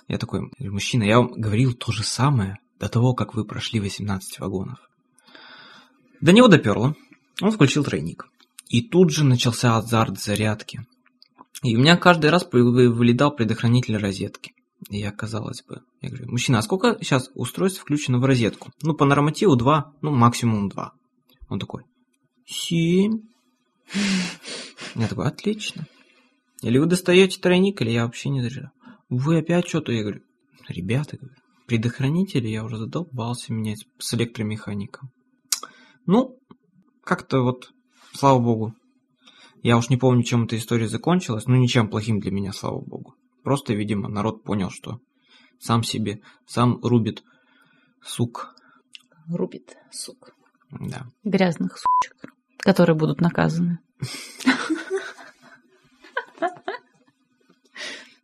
Я 0.07 0.19
такой, 0.19 0.51
мужчина, 0.59 1.03
я 1.03 1.17
вам 1.17 1.31
говорил 1.31 1.73
то 1.73 1.91
же 1.91 2.03
самое 2.03 2.59
до 2.79 2.89
того, 2.89 3.15
как 3.15 3.33
вы 3.33 3.43
прошли 3.43 3.79
18 3.79 4.39
вагонов. 4.39 4.77
До 6.21 6.31
него 6.31 6.47
доперло. 6.47 6.95
Он 7.41 7.51
включил 7.51 7.83
тройник. 7.83 8.27
И 8.69 8.81
тут 8.81 9.11
же 9.11 9.23
начался 9.23 9.77
азарт 9.77 10.19
зарядки. 10.19 10.85
И 11.63 11.75
у 11.75 11.79
меня 11.79 11.97
каждый 11.97 12.29
раз 12.29 12.47
вылетал 12.51 13.35
предохранитель 13.35 13.97
розетки. 13.97 14.53
И 14.89 14.99
я, 14.99 15.11
казалось 15.11 15.63
бы, 15.63 15.81
я 16.01 16.09
говорю, 16.09 16.29
мужчина, 16.29 16.59
а 16.59 16.61
сколько 16.61 16.97
сейчас 17.01 17.31
устройств 17.33 17.81
включено 17.81 18.19
в 18.19 18.25
розетку? 18.25 18.71
Ну, 18.81 18.93
по 18.93 19.05
нормативу 19.05 19.55
2, 19.55 19.93
ну, 20.01 20.11
максимум 20.11 20.69
2. 20.69 20.91
Он 21.49 21.59
такой, 21.59 21.83
7. 22.45 23.21
Я 24.95 25.07
такой, 25.07 25.27
отлично. 25.27 25.87
Или 26.61 26.77
вы 26.77 26.85
достаете 26.85 27.39
тройник, 27.39 27.81
или 27.81 27.91
я 27.91 28.05
вообще 28.05 28.29
не 28.29 28.41
заряжаю. 28.41 28.71
Вы 29.09 29.39
опять 29.39 29.67
что-то, 29.67 29.91
я 29.91 30.01
говорю, 30.01 30.21
ребята, 30.67 31.17
предохранители 31.67 32.47
я 32.47 32.63
уже 32.63 32.77
задолбался 32.77 33.53
менять 33.53 33.85
с 33.97 34.13
электромехаником. 34.13 35.09
Ну, 36.05 36.37
как-то 37.03 37.41
вот, 37.41 37.71
слава 38.13 38.39
богу. 38.39 38.73
Я 39.65 39.77
уж 39.77 39.89
не 39.89 39.97
помню, 39.97 40.21
чем 40.21 40.43
эта 40.43 40.57
история 40.57 40.87
закончилась, 40.87 41.47
но 41.47 41.55
ничем 41.55 41.89
плохим 41.89 42.19
для 42.19 42.29
меня, 42.29 42.53
слава 42.53 42.79
богу. 42.79 43.15
Просто, 43.43 43.73
видимо, 43.73 44.07
народ 44.07 44.43
понял, 44.43 44.69
что 44.69 44.99
сам 45.57 45.81
себе, 45.81 46.21
сам 46.45 46.79
рубит 46.83 47.23
сук. 48.05 48.53
Рубит, 49.27 49.75
сук. 49.91 50.35
Да. 50.69 51.07
Грязных 51.23 51.79
сучек, 51.79 52.31
которые 52.59 52.95
будут 52.95 53.21
наказаны. 53.21 53.79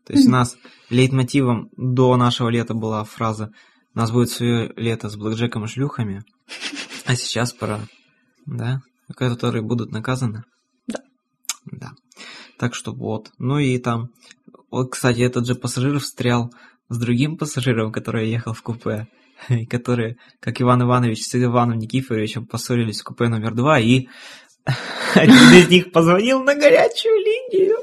То 0.06 0.14
есть 0.14 0.28
у 0.28 0.32
нас 0.32 0.56
лейтмотивом 0.92 1.72
до 1.76 2.16
нашего 2.18 2.50
лета 2.50 2.76
была 2.76 3.04
фраза 3.04 3.50
«У 3.96 3.98
нас 3.98 4.12
будет 4.12 4.30
свое 4.30 4.72
лето 4.76 5.10
с 5.10 5.16
блэкджеком 5.16 5.66
и 5.66 5.68
шлюхами», 5.68 6.24
а 7.08 7.16
сейчас 7.16 7.52
пора, 7.52 7.80
да, 8.46 8.82
которые 9.16 9.64
будут 9.64 9.92
наказаны? 9.92 10.44
Да. 11.65 11.91
Так 12.58 12.75
что 12.75 12.94
вот. 12.94 13.32
Ну 13.38 13.60
и 13.60 13.77
там, 13.77 14.10
вот, 14.70 14.91
кстати, 14.91 15.22
этот 15.22 15.46
же 15.46 15.56
пассажир 15.56 16.00
встрял 16.00 16.51
с 16.89 16.98
другим 16.98 17.38
пассажиром, 17.38 17.91
который 17.91 18.30
ехал 18.30 18.53
в 18.53 18.62
купе, 18.62 19.08
и 19.50 19.65
которые, 19.65 20.18
как 20.39 20.62
Иван 20.62 20.84
Иванович 20.84 21.24
с 21.24 21.36
Иваном 21.36 21.80
Никифоровичем, 21.80 22.46
поссорились 22.46 23.01
в 23.01 23.06
купе 23.06 23.27
номер 23.27 23.53
два, 23.53 23.80
и 23.80 24.08
один 25.15 25.53
из 25.53 25.70
них 25.70 25.91
позвонил 25.91 26.44
на 26.44 26.56
горячую 26.56 27.15
линию. 27.18 27.77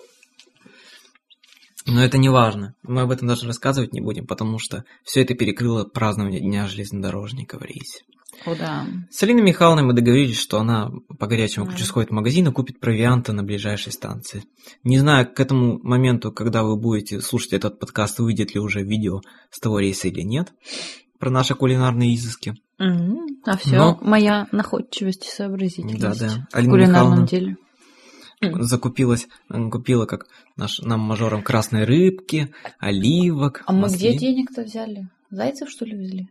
Но 1.87 2.05
это 2.05 2.19
не 2.19 2.29
важно. 2.29 2.75
Мы 2.83 3.01
об 3.01 3.11
этом 3.11 3.29
даже 3.29 3.47
рассказывать 3.47 3.95
не 3.95 4.03
будем, 4.03 4.27
потому 4.27 4.59
что 4.59 4.85
все 5.05 5.23
это 5.23 5.35
перекрыло 5.35 5.85
празднование 5.85 6.41
Дня 6.41 6.69
железнодорожника 6.69 7.59
в 7.59 7.63
рейсе. 7.63 8.05
О, 8.47 8.55
да. 8.55 8.87
С 9.11 9.23
Алиной 9.23 9.43
Михайловной 9.43 9.83
мы 9.85 9.93
договорились, 9.93 10.39
что 10.39 10.59
она 10.61 10.91
по 11.19 11.27
горячему 11.27 11.67
ключу 11.67 11.85
сходит 11.85 12.11
в 12.11 12.15
магазин 12.15 12.49
и 12.49 12.53
купит 12.53 12.81
провианта 12.81 13.33
на 13.33 13.43
ближайшей 13.43 13.93
станции. 13.93 14.45
Не 14.85 14.99
знаю, 14.99 15.33
к 15.33 15.39
этому 15.41 15.79
моменту, 15.83 16.33
когда 16.33 16.63
вы 16.63 16.77
будете 16.77 17.21
слушать 17.21 17.53
этот 17.53 17.79
подкаст, 17.79 18.19
выйдет 18.21 18.55
ли 18.55 18.61
уже 18.61 18.83
видео 18.83 19.21
с 19.51 19.59
того 19.61 19.81
рейса 19.81 20.09
или 20.09 20.23
нет, 20.23 20.53
про 21.19 21.31
наши 21.31 21.55
кулинарные 21.55 22.15
изыски. 22.15 22.55
Мгм. 22.79 23.41
А 23.45 23.57
все, 23.57 23.77
Но- 23.77 23.99
моя 24.03 24.47
находчивость 24.53 25.27
и 25.27 25.31
сообразительность 25.31 26.01
Да-да. 26.01 26.47
в 26.51 26.57
Алина 26.57 26.71
кулинарном 26.73 27.23
Михайловна 27.23 27.27
деле. 27.27 27.57
Закупилась, 28.41 29.27
купила 29.49 30.07
как 30.07 30.27
наш, 30.57 30.79
нам 30.81 31.01
мажорам 31.01 31.43
красной 31.43 31.85
рыбки, 31.85 32.55
оливок. 32.79 33.65
А 33.67 33.73
мы 33.73 33.89
где 33.89 34.17
денег-то 34.17 34.63
взяли? 34.63 35.09
Зайцев, 35.31 35.69
что 35.69 35.85
ли, 35.85 35.97
везли? 35.99 36.29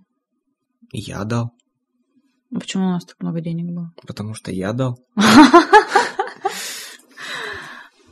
Я 0.93 1.25
дал, 1.25 1.51
А 2.55 2.59
почему 2.59 2.87
у 2.87 2.91
нас 2.91 3.05
так 3.05 3.15
много 3.19 3.41
денег 3.41 3.73
было? 3.73 3.91
потому 4.05 4.33
что 4.33 4.51
я 4.51 4.73
дал. 4.73 4.99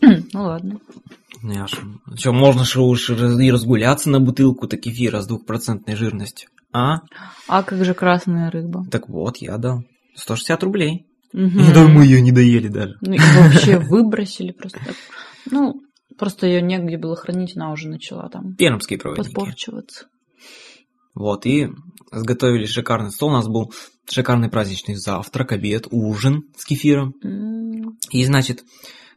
Ну 0.02 0.44
ладно. 0.44 0.80
Что, 2.16 2.32
можно 2.32 2.64
же 2.64 2.82
уж 2.82 3.10
и 3.10 3.52
разгуляться 3.52 4.10
на 4.10 4.20
бутылку-то 4.20 4.78
кефира 4.78 5.22
с 5.22 5.28
двухпроцентной 5.28 5.96
жирностью. 5.96 6.50
А? 6.74 7.00
А 7.48 7.64
как 7.64 7.84
же 7.86 7.94
красная 7.94 8.52
рыба? 8.52 8.86
Так 8.92 9.10
вот, 9.10 9.38
я 9.38 9.58
дал. 9.58 9.84
160 10.16 10.64
рублей. 10.64 11.08
Мгм. 11.34 11.74
Да 11.74 11.88
мы 11.88 12.04
ее 12.06 12.22
не 12.22 12.32
доели 12.32 12.68
даже. 12.68 12.96
Ну 13.02 13.14
и 13.14 13.18
вообще 13.20 13.80
выбросили 13.80 14.52
просто 14.52 14.80
так. 14.86 14.96
Ну, 15.50 15.82
просто 16.18 16.48
ее 16.48 16.62
негде 16.62 16.98
было 16.98 17.16
хранить, 17.16 17.56
она 17.56 17.72
уже 17.72 17.90
начала 17.90 18.30
там 18.30 18.56
Пермские 18.56 19.00
проводники. 19.00 19.34
подпорчиваться. 19.34 20.06
Вот, 21.16 21.46
и 21.46 21.70
сготовили 22.12 22.66
шикарный 22.66 23.12
стол. 23.12 23.30
У 23.30 23.34
нас 23.34 23.48
был 23.48 23.74
шикарный 24.10 24.50
праздничный 24.50 24.96
завтрак, 24.96 25.54
обед, 25.54 25.88
ужин 25.90 26.44
с 26.58 26.66
кефиром. 26.66 27.16
И, 28.12 28.26
значит, 28.26 28.64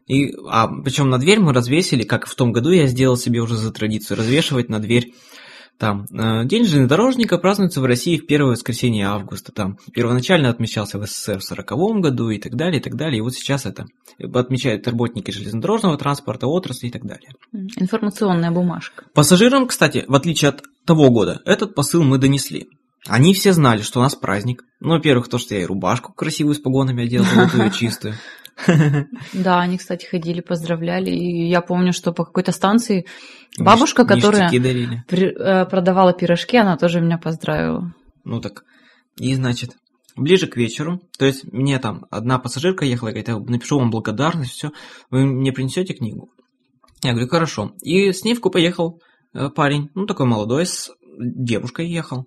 и, 0.07 0.33
а 0.49 0.69
причем 0.69 1.11
на 1.11 1.19
дверь 1.19 1.41
мы 1.41 1.53
развесили, 1.53 2.05
как 2.05 2.27
в 2.27 2.35
том 2.35 2.53
году 2.53 2.71
я 2.71 2.87
сделал 2.87 3.17
себе 3.17 3.41
уже 3.41 3.57
за 3.57 3.73
традицию, 3.73 4.17
развешивать 4.17 4.69
на 4.69 4.79
дверь 4.79 5.13
там 5.79 6.07
э, 6.13 6.45
День 6.45 6.65
железнодорожника 6.65 7.39
празднуется 7.39 7.81
в 7.81 7.85
России 7.85 8.17
в 8.17 8.27
первое 8.27 8.53
воскресенье 8.53 9.07
августа. 9.07 9.53
Там 9.53 9.79
первоначально 9.93 10.51
отмечался 10.51 10.99
в 10.99 11.07
СССР 11.07 11.39
в 11.39 11.45
40 11.45 12.01
году 12.01 12.31
и 12.31 12.39
так 12.39 12.57
далее, 12.57 12.81
и 12.81 12.83
так 12.83 12.97
далее. 12.97 13.19
И 13.19 13.21
вот 13.21 13.35
сейчас 13.35 13.65
это 13.65 13.87
отмечают 14.21 14.89
работники 14.89 15.31
железнодорожного 15.31 15.97
транспорта, 15.97 16.49
отрасли 16.49 16.89
и 16.89 16.91
так 16.91 17.05
далее. 17.05 17.31
Информационная 17.53 18.51
бумажка. 18.51 19.05
Пассажирам, 19.15 19.69
кстати, 19.69 20.05
в 20.09 20.15
отличие 20.17 20.49
от 20.49 20.65
того 20.89 21.11
года, 21.11 21.43
этот 21.45 21.75
посыл 21.75 22.03
мы 22.03 22.17
донесли. 22.17 22.71
Они 23.07 23.35
все 23.35 23.53
знали, 23.53 23.83
что 23.83 24.01
у 24.01 24.03
нас 24.03 24.15
праздник. 24.15 24.65
Ну, 24.81 24.95
во-первых, 24.95 25.29
то, 25.29 25.37
что 25.37 25.55
я 25.55 25.61
и 25.61 25.67
рубашку 25.67 26.15
красивую 26.15 26.55
с 26.55 26.59
погонами 26.59 27.05
одел, 27.05 27.25
золотую, 27.25 27.71
чистую. 27.71 28.15
Да, 29.33 29.61
они, 29.61 29.79
кстати, 29.79 30.05
ходили, 30.05 30.41
поздравляли. 30.41 31.11
И 31.11 31.49
я 31.49 31.61
помню, 31.61 31.93
что 31.93 32.13
по 32.13 32.25
какой-то 32.25 32.51
станции 32.51 33.07
бабушка, 33.57 34.05
которая 34.05 34.51
э, 34.51 35.65
продавала 35.67 36.13
пирожки, 36.13 36.57
она 36.57 36.77
тоже 36.77 37.01
меня 37.01 37.19
поздравила. 37.19 37.95
Ну 38.25 38.41
так, 38.41 38.65
и 39.17 39.33
значит, 39.35 39.77
ближе 40.17 40.49
к 40.49 40.57
вечеру, 40.57 41.01
то 41.19 41.25
есть 41.25 41.45
мне 41.53 41.79
там 41.79 42.07
одна 42.11 42.41
пассажирка 42.41 42.85
ехала, 42.85 43.11
говорит, 43.11 43.29
я 43.29 43.39
напишу 43.39 43.79
вам 43.79 43.91
благодарность, 43.91 44.55
все, 44.55 44.73
вы 45.11 45.25
мне 45.25 45.53
принесете 45.53 45.95
книгу? 45.95 46.31
Я 47.05 47.13
говорю, 47.13 47.29
хорошо. 47.29 47.75
И 47.83 48.11
с 48.11 48.25
ней 48.25 48.35
в 48.35 48.41
купе 48.41 48.61
ехал 48.61 49.01
парень, 49.33 49.91
ну 49.95 50.07
такой 50.07 50.27
молодой, 50.27 50.67
с 50.67 50.91
девушкой 51.19 51.89
ехал. 51.89 52.27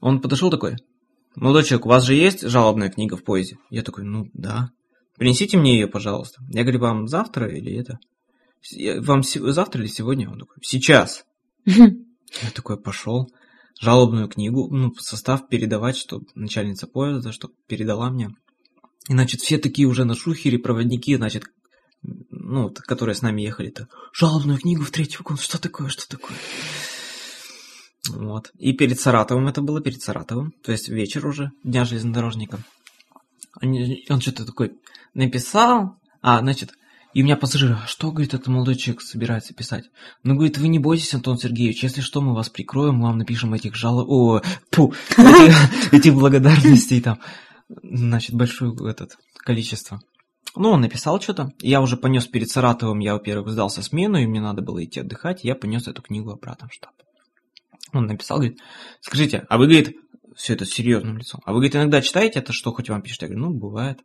Он 0.00 0.20
подошел 0.20 0.50
такой, 0.50 0.76
молодой 1.34 1.64
человек, 1.64 1.86
у 1.86 1.88
вас 1.88 2.04
же 2.04 2.14
есть 2.14 2.42
жалобная 2.42 2.90
книга 2.90 3.16
в 3.16 3.24
поезде? 3.24 3.58
Я 3.70 3.82
такой, 3.82 4.04
ну 4.04 4.28
да. 4.32 4.70
Принесите 5.16 5.56
мне 5.56 5.74
ее, 5.74 5.88
пожалуйста. 5.88 6.40
Я 6.48 6.62
говорю, 6.62 6.80
вам 6.80 7.08
завтра 7.08 7.48
или 7.48 7.74
это? 7.76 7.98
Вам 9.00 9.22
завтра 9.22 9.82
или 9.82 9.88
сегодня? 9.88 10.30
Он 10.30 10.38
такой, 10.38 10.56
сейчас. 10.62 11.24
Я 11.66 12.50
такой 12.54 12.80
пошел, 12.80 13.30
жалобную 13.80 14.28
книгу, 14.28 14.68
ну, 14.70 14.92
состав 14.94 15.48
передавать, 15.48 15.96
чтобы 15.96 16.26
начальница 16.34 16.86
поезда, 16.86 17.32
чтобы 17.32 17.54
передала 17.66 18.10
мне. 18.10 18.30
И, 19.08 19.12
значит, 19.12 19.40
все 19.40 19.58
такие 19.58 19.88
уже 19.88 20.04
на 20.04 20.14
шухере, 20.14 20.58
проводники, 20.58 21.16
значит, 21.16 21.44
ну, 22.48 22.72
которые 22.86 23.14
с 23.14 23.22
нами 23.22 23.42
ехали-то. 23.42 23.88
Жалобную 24.12 24.58
книгу 24.58 24.82
в 24.82 24.90
третий 24.90 25.18
вагон, 25.18 25.36
что 25.36 25.60
такое, 25.60 25.88
что 25.88 26.08
такое? 26.08 26.36
Вот. 28.08 28.50
И 28.58 28.72
перед 28.72 28.98
Саратовым 28.98 29.48
это 29.48 29.60
было, 29.60 29.82
перед 29.82 30.00
Саратовым, 30.00 30.54
то 30.62 30.72
есть 30.72 30.88
вечер 30.88 31.26
уже, 31.26 31.52
Дня 31.62 31.84
железнодорожника. 31.84 32.58
Они- 33.60 34.06
он 34.08 34.20
что-то 34.22 34.46
такой 34.46 34.72
написал, 35.12 35.96
а, 36.22 36.40
значит, 36.40 36.72
и 37.12 37.22
у 37.22 37.24
меня 37.24 37.36
пассажир, 37.36 37.72
«А 37.72 37.86
что, 37.86 38.12
говорит, 38.12 38.32
этот 38.32 38.46
молодой 38.48 38.76
человек 38.76 39.02
собирается 39.02 39.52
писать? 39.52 39.84
Ну, 40.22 40.34
говорит, 40.34 40.56
вы 40.56 40.68
не 40.68 40.78
бойтесь, 40.78 41.12
Антон 41.12 41.38
Сергеевич, 41.38 41.82
если 41.82 42.00
что, 42.00 42.22
мы 42.22 42.34
вас 42.34 42.48
прикроем, 42.48 42.96
мы 42.96 43.08
вам 43.08 43.18
напишем 43.18 43.52
этих 43.52 43.74
жалоб... 43.74 44.08
О, 44.08 44.38
этих, 45.16 45.92
этих 45.92 46.14
благодарностей 46.14 47.00
там, 47.02 47.18
значит, 47.82 48.34
большое 48.34 48.74
этот, 48.88 49.18
количество. 49.36 50.00
Ну, 50.58 50.70
он 50.70 50.80
написал 50.80 51.20
что-то, 51.20 51.52
я 51.60 51.80
уже 51.80 51.96
понес 51.96 52.26
перед 52.26 52.50
Саратовым, 52.50 52.98
я, 52.98 53.14
во-первых, 53.14 53.50
сдался 53.50 53.82
смену, 53.82 54.18
и 54.18 54.26
мне 54.26 54.40
надо 54.40 54.60
было 54.60 54.84
идти 54.84 55.00
отдыхать, 55.00 55.44
я 55.44 55.54
понес 55.54 55.86
эту 55.86 56.02
книгу 56.02 56.30
обратно 56.30 56.68
в 56.68 56.72
штаб. 56.72 56.92
Он 57.92 58.06
написал, 58.06 58.38
говорит, 58.38 58.58
скажите, 59.00 59.46
а 59.48 59.56
вы, 59.56 59.66
говорит, 59.66 59.96
все 60.36 60.54
это 60.54 60.64
с 60.64 60.70
серьезным 60.70 61.18
лицом, 61.18 61.40
а 61.44 61.52
вы, 61.52 61.58
говорит, 61.58 61.76
иногда 61.76 62.02
читаете 62.02 62.40
это, 62.40 62.52
что 62.52 62.72
хоть 62.72 62.90
вам 62.90 63.02
пишет? 63.02 63.22
Я 63.22 63.28
говорю, 63.28 63.46
ну, 63.46 63.54
бывает. 63.54 64.00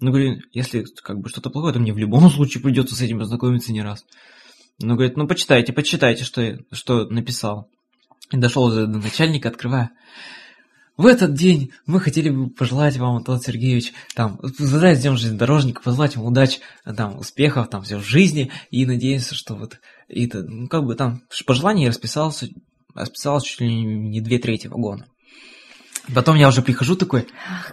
Ну, 0.00 0.10
говорю, 0.10 0.40
если 0.52 0.84
как 1.02 1.20
бы 1.20 1.28
что-то 1.28 1.50
плохое, 1.50 1.72
то 1.72 1.80
мне 1.80 1.92
в 1.92 1.98
любом 1.98 2.28
случае 2.30 2.62
придется 2.62 2.94
с 2.94 3.00
этим 3.00 3.20
ознакомиться 3.20 3.72
не 3.72 3.82
раз. 3.82 4.04
Ну, 4.80 4.94
говорит, 4.94 5.16
ну, 5.16 5.28
почитайте, 5.28 5.72
почитайте, 5.72 6.24
что, 6.24 6.58
что 6.72 7.04
написал. 7.06 7.68
И 8.32 8.36
дошел 8.36 8.68
до 8.70 8.86
до 8.86 8.98
начальника, 8.98 9.48
открывая. 9.48 9.90
В 10.96 11.06
этот 11.06 11.34
день 11.34 11.72
мы 11.86 12.00
хотели 12.00 12.28
бы 12.28 12.50
пожелать 12.50 12.96
вам, 12.98 13.16
Антон 13.16 13.40
Сергеевич, 13.40 13.92
там, 14.14 14.38
задать 14.58 15.00
Днем 15.00 15.16
железнодорожника, 15.16 15.82
пожелать 15.82 16.16
вам 16.16 16.26
удач, 16.26 16.60
там, 16.84 17.18
успехов, 17.18 17.68
там, 17.70 17.82
все 17.82 17.96
в 17.98 18.04
жизни, 18.04 18.50
и 18.70 18.84
надеемся, 18.84 19.34
что 19.34 19.54
вот, 19.54 19.78
это, 20.08 20.42
ну, 20.42 20.68
как 20.68 20.84
бы 20.84 20.94
там, 20.94 21.22
пожелание 21.46 21.88
расписался, 21.88 22.48
расписалось 22.94 23.44
чуть 23.44 23.60
ли 23.60 23.68
не 23.74 24.20
две 24.20 24.38
трети 24.38 24.66
вагона. 24.66 25.06
Потом 26.14 26.36
я 26.36 26.48
уже 26.48 26.62
прихожу 26.62 26.96
такой, 26.96 27.28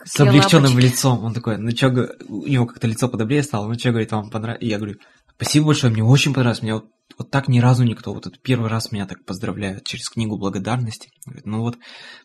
с 0.05 0.11
какие 0.11 0.27
облегченным 0.27 0.71
лапочки. 0.71 0.87
лицом. 0.87 1.23
Он 1.25 1.33
такой, 1.33 1.57
ну 1.57 1.71
г- 1.71 2.15
у 2.27 2.45
него 2.45 2.67
как-то 2.67 2.87
лицо 2.87 3.09
подобрее 3.09 3.41
стало, 3.41 3.67
ну 3.67 3.75
чё, 3.75 3.89
говорит, 3.89 4.11
вам 4.11 4.29
понравилось? 4.29 4.63
И 4.63 4.67
я 4.67 4.77
говорю, 4.77 4.97
спасибо 5.39 5.67
большое, 5.67 5.93
мне 5.93 6.03
очень 6.03 6.33
понравилось, 6.33 6.61
мне 6.61 6.73
вот, 6.73 6.85
вот 7.17 7.31
так 7.31 7.47
ни 7.47 7.59
разу 7.59 7.83
никто, 7.83 8.13
вот 8.13 8.27
это 8.27 8.37
первый 8.41 8.69
раз 8.69 8.91
меня 8.91 9.05
так 9.05 9.23
поздравляют 9.23 9.85
через 9.85 10.09
книгу 10.09 10.37
благодарности. 10.37 11.11
Говорит, 11.25 11.45
ну 11.45 11.61
вот, 11.61 11.77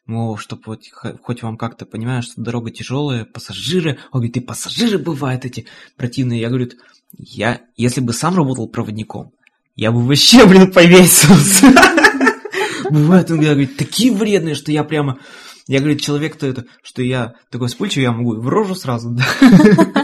ну, 0.06 0.36
чтобы 0.36 0.62
вот, 0.66 0.80
хоть 1.22 1.42
вам 1.42 1.56
как-то, 1.56 1.86
понимаешь, 1.86 2.24
что 2.24 2.42
дорога 2.42 2.72
тяжелая, 2.72 3.24
пассажиры, 3.24 3.98
он 4.10 4.20
говорит, 4.20 4.36
и 4.36 4.40
пассажиры 4.40 4.98
бывают 4.98 5.44
эти 5.44 5.66
противные. 5.96 6.40
Я 6.40 6.48
говорю, 6.48 6.70
я, 7.12 7.60
если 7.76 8.00
бы 8.00 8.12
сам 8.12 8.36
работал 8.36 8.68
проводником, 8.68 9.30
я 9.76 9.92
бы 9.92 10.02
вообще, 10.02 10.44
блин, 10.46 10.72
повесился. 10.72 11.66
Бывает, 12.90 13.30
он 13.30 13.40
говорит, 13.40 13.76
такие 13.76 14.12
вредные, 14.12 14.54
что 14.54 14.72
я 14.72 14.84
прямо... 14.84 15.18
Я, 15.66 15.78
говорю, 15.78 15.98
человек-то 15.98 16.46
это, 16.46 16.66
что 16.82 17.02
я 17.02 17.34
такой 17.50 17.68
вспыльчивый, 17.68 18.04
я 18.04 18.12
могу 18.12 18.40
в 18.40 18.48
рожу 18.48 18.74
сразу, 18.74 19.10
да. 19.10 20.03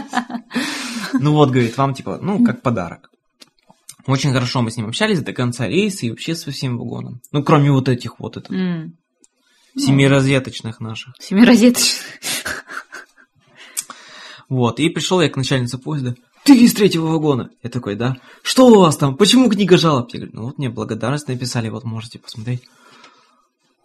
Ну 1.21 1.33
вот, 1.33 1.51
говорит, 1.51 1.77
вам 1.77 1.93
типа, 1.93 2.19
ну, 2.21 2.43
как 2.43 2.61
подарок. 2.61 3.11
Очень 4.07 4.33
хорошо 4.33 4.61
мы 4.63 4.71
с 4.71 4.77
ним 4.77 4.87
общались 4.87 5.21
до 5.21 5.33
конца 5.33 5.67
рейса 5.67 6.07
и 6.07 6.09
вообще 6.09 6.33
со 6.33 6.51
всем 6.51 6.77
вагоном. 6.77 7.21
Ну, 7.31 7.43
кроме 7.43 7.71
вот 7.71 7.87
этих 7.87 8.19
вот 8.19 8.37
это, 8.37 8.51
М, 8.53 8.97
семиразеточных 9.77 10.79
наших. 10.79 11.13
Семиразеточная. 11.19 12.01
Вот, 14.49 14.79
и 14.79 14.89
пришел 14.89 15.21
я 15.21 15.29
к 15.29 15.37
начальнице 15.37 15.77
поезда. 15.77 16.15
Ты 16.43 16.57
из 16.57 16.73
третьего 16.73 17.05
вагона. 17.05 17.51
Я 17.61 17.69
такой, 17.69 17.95
да. 17.95 18.17
Что 18.41 18.67
у 18.67 18.79
вас 18.79 18.97
там? 18.97 19.15
Почему 19.15 19.47
книга 19.49 19.77
жалоб? 19.77 20.09
Я 20.11 20.19
говорю, 20.21 20.35
ну 20.35 20.43
вот 20.45 20.57
мне 20.57 20.69
благодарность 20.69 21.27
написали, 21.27 21.69
вот 21.69 21.83
можете 21.83 22.17
посмотреть. 22.19 22.63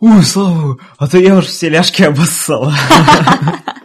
Ой, 0.00 0.22
слава 0.24 0.78
а 0.96 1.06
то 1.06 1.18
я 1.18 1.36
уж 1.36 1.46
все 1.46 1.68
ляжки 1.68 2.02
обоссала. 2.02 2.74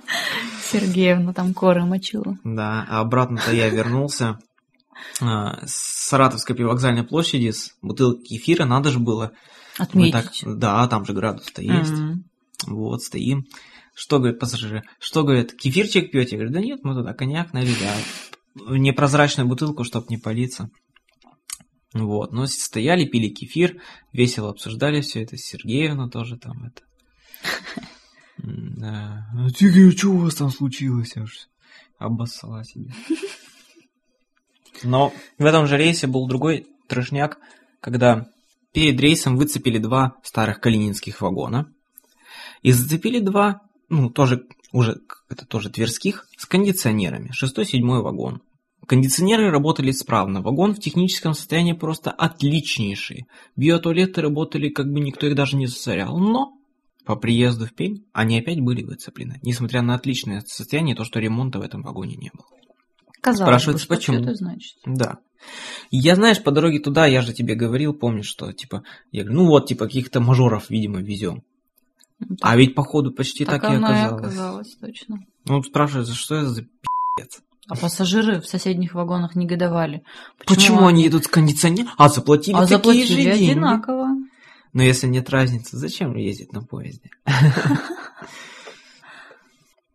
Сергеевна 0.71 1.33
там 1.33 1.53
коры 1.53 1.85
мочила. 1.85 2.37
Да, 2.43 2.85
а 2.89 2.99
обратно-то 3.01 3.51
я 3.51 3.69
вернулся. 3.69 4.39
а, 5.21 5.65
с 5.65 6.07
Саратовской 6.09 6.55
привокзальной 6.55 7.03
площади 7.03 7.51
с 7.51 7.73
бутылки 7.81 8.23
кефира, 8.35 8.65
надо 8.65 8.91
же 8.91 8.99
было. 8.99 9.31
Мы 9.79 9.83
Отметить. 9.85 10.13
так, 10.13 10.57
да, 10.57 10.87
там 10.87 11.05
же 11.05 11.13
градус-то 11.13 11.61
есть. 11.61 11.91
М. 11.91 12.25
Вот, 12.67 13.01
стоим. 13.01 13.45
Что 13.95 14.19
говорят 14.19 14.39
пассажиры? 14.39 14.83
Что 14.99 15.23
говорят, 15.23 15.53
кефирчик 15.53 16.11
пьете? 16.11 16.35
Я 16.35 16.37
говорю, 16.37 16.53
да 16.53 16.61
нет, 16.61 16.79
мы 16.83 16.93
туда 16.93 17.13
коньяк 17.13 17.53
налили, 17.53 17.83
а 17.85 18.77
непрозрачную 18.77 19.47
бутылку, 19.47 19.83
чтоб 19.83 20.09
не 20.09 20.17
палиться. 20.17 20.69
Вот, 21.93 22.31
ну, 22.31 22.45
стояли, 22.47 23.05
пили 23.05 23.27
кефир, 23.29 23.81
весело 24.13 24.49
обсуждали 24.49 25.01
все 25.01 25.23
это, 25.23 25.35
Сергеевна 25.37 26.09
тоже 26.09 26.37
там 26.37 26.63
это. 26.63 26.81
Да. 28.43 29.27
А 29.35 29.49
ты 29.51 29.91
что 29.91 30.09
у 30.09 30.17
вас 30.17 30.35
там 30.35 30.49
случилось? 30.49 31.15
Аж 31.15 31.47
обоссала 31.99 32.63
себе. 32.63 32.93
Но 34.83 35.13
в 35.37 35.45
этом 35.45 35.67
же 35.67 35.77
рейсе 35.77 36.07
был 36.07 36.27
другой 36.27 36.65
трешняк, 36.87 37.37
когда 37.79 38.27
перед 38.73 38.99
рейсом 38.99 39.37
выцепили 39.37 39.77
два 39.77 40.15
старых 40.23 40.59
калининских 40.59 41.21
вагона 41.21 41.71
и 42.63 42.71
зацепили 42.71 43.19
два, 43.19 43.61
ну, 43.89 44.09
тоже, 44.09 44.43
уже, 44.71 45.01
это 45.29 45.45
тоже 45.45 45.69
тверских, 45.69 46.27
с 46.37 46.45
кондиционерами, 46.45 47.31
шестой-седьмой 47.31 48.01
вагон. 48.01 48.41
Кондиционеры 48.87 49.51
работали 49.51 49.91
исправно, 49.91 50.41
вагон 50.41 50.73
в 50.73 50.79
техническом 50.79 51.35
состоянии 51.35 51.73
просто 51.73 52.09
отличнейший. 52.09 53.27
Биотуалеты 53.55 54.21
работали, 54.21 54.69
как 54.69 54.91
бы 54.91 54.99
никто 54.99 55.27
их 55.27 55.35
даже 55.35 55.55
не 55.55 55.67
засорял, 55.67 56.17
но 56.17 56.53
по 57.05 57.15
приезду 57.15 57.65
в 57.65 57.73
Пень 57.73 58.05
они 58.13 58.39
опять 58.39 58.59
были 58.59 58.83
выцеплены, 58.83 59.39
несмотря 59.43 59.81
на 59.81 59.95
отличное 59.95 60.41
состояние, 60.45 60.95
то, 60.95 61.03
что 61.03 61.19
ремонта 61.19 61.59
в 61.59 61.61
этом 61.63 61.81
вагоне 61.81 62.15
не 62.15 62.31
было. 62.33 62.45
Казалось 63.21 63.39
бы, 63.39 63.45
Спрашивается, 63.45 63.85
что 63.85 63.95
почему? 63.95 64.17
это 64.21 64.35
значит? 64.35 64.77
Да. 64.85 65.17
Я, 65.91 66.15
знаешь, 66.15 66.41
по 66.43 66.51
дороге 66.51 66.79
туда, 66.79 67.05
я 67.07 67.21
же 67.21 67.33
тебе 67.33 67.55
говорил, 67.55 67.93
помнишь, 67.93 68.27
что, 68.27 68.51
типа, 68.53 68.83
я 69.11 69.23
говорю, 69.23 69.41
ну 69.41 69.47
вот, 69.47 69.67
типа, 69.67 69.85
каких-то 69.85 70.19
мажоров, 70.21 70.69
видимо, 70.69 71.01
везем. 71.01 71.43
Ну, 72.19 72.35
А 72.41 72.55
ведь, 72.55 72.75
походу, 72.75 73.11
почти 73.11 73.45
так, 73.45 73.63
и 73.63 73.67
оно 73.67 73.87
оказалось. 73.87 74.21
оказалось, 74.23 74.75
точно. 74.79 75.19
Ну, 75.45 75.63
спрашивается, 75.63 76.13
что 76.13 76.35
это 76.35 76.49
за 76.49 76.61
пи***ц? 76.61 77.39
А 77.67 77.75
пассажиры 77.75 78.41
в 78.41 78.47
соседних 78.47 78.93
вагонах 78.95 79.35
негодовали. 79.35 80.03
Почему, 80.45 80.87
они 80.87 81.07
идут 81.07 81.23
с 81.25 81.27
кондиционером? 81.27 81.91
А, 81.97 82.09
заплатили 82.09 82.55
А 82.55 82.61
такие 82.61 82.77
заплатили 82.77 83.05
же 83.05 83.15
деньги. 83.15 83.51
одинаково. 83.51 84.07
Но 84.73 84.83
если 84.83 85.07
нет 85.07 85.29
разницы, 85.29 85.77
зачем 85.77 86.15
ездить 86.15 86.53
на 86.53 86.61
поезде? 86.63 87.09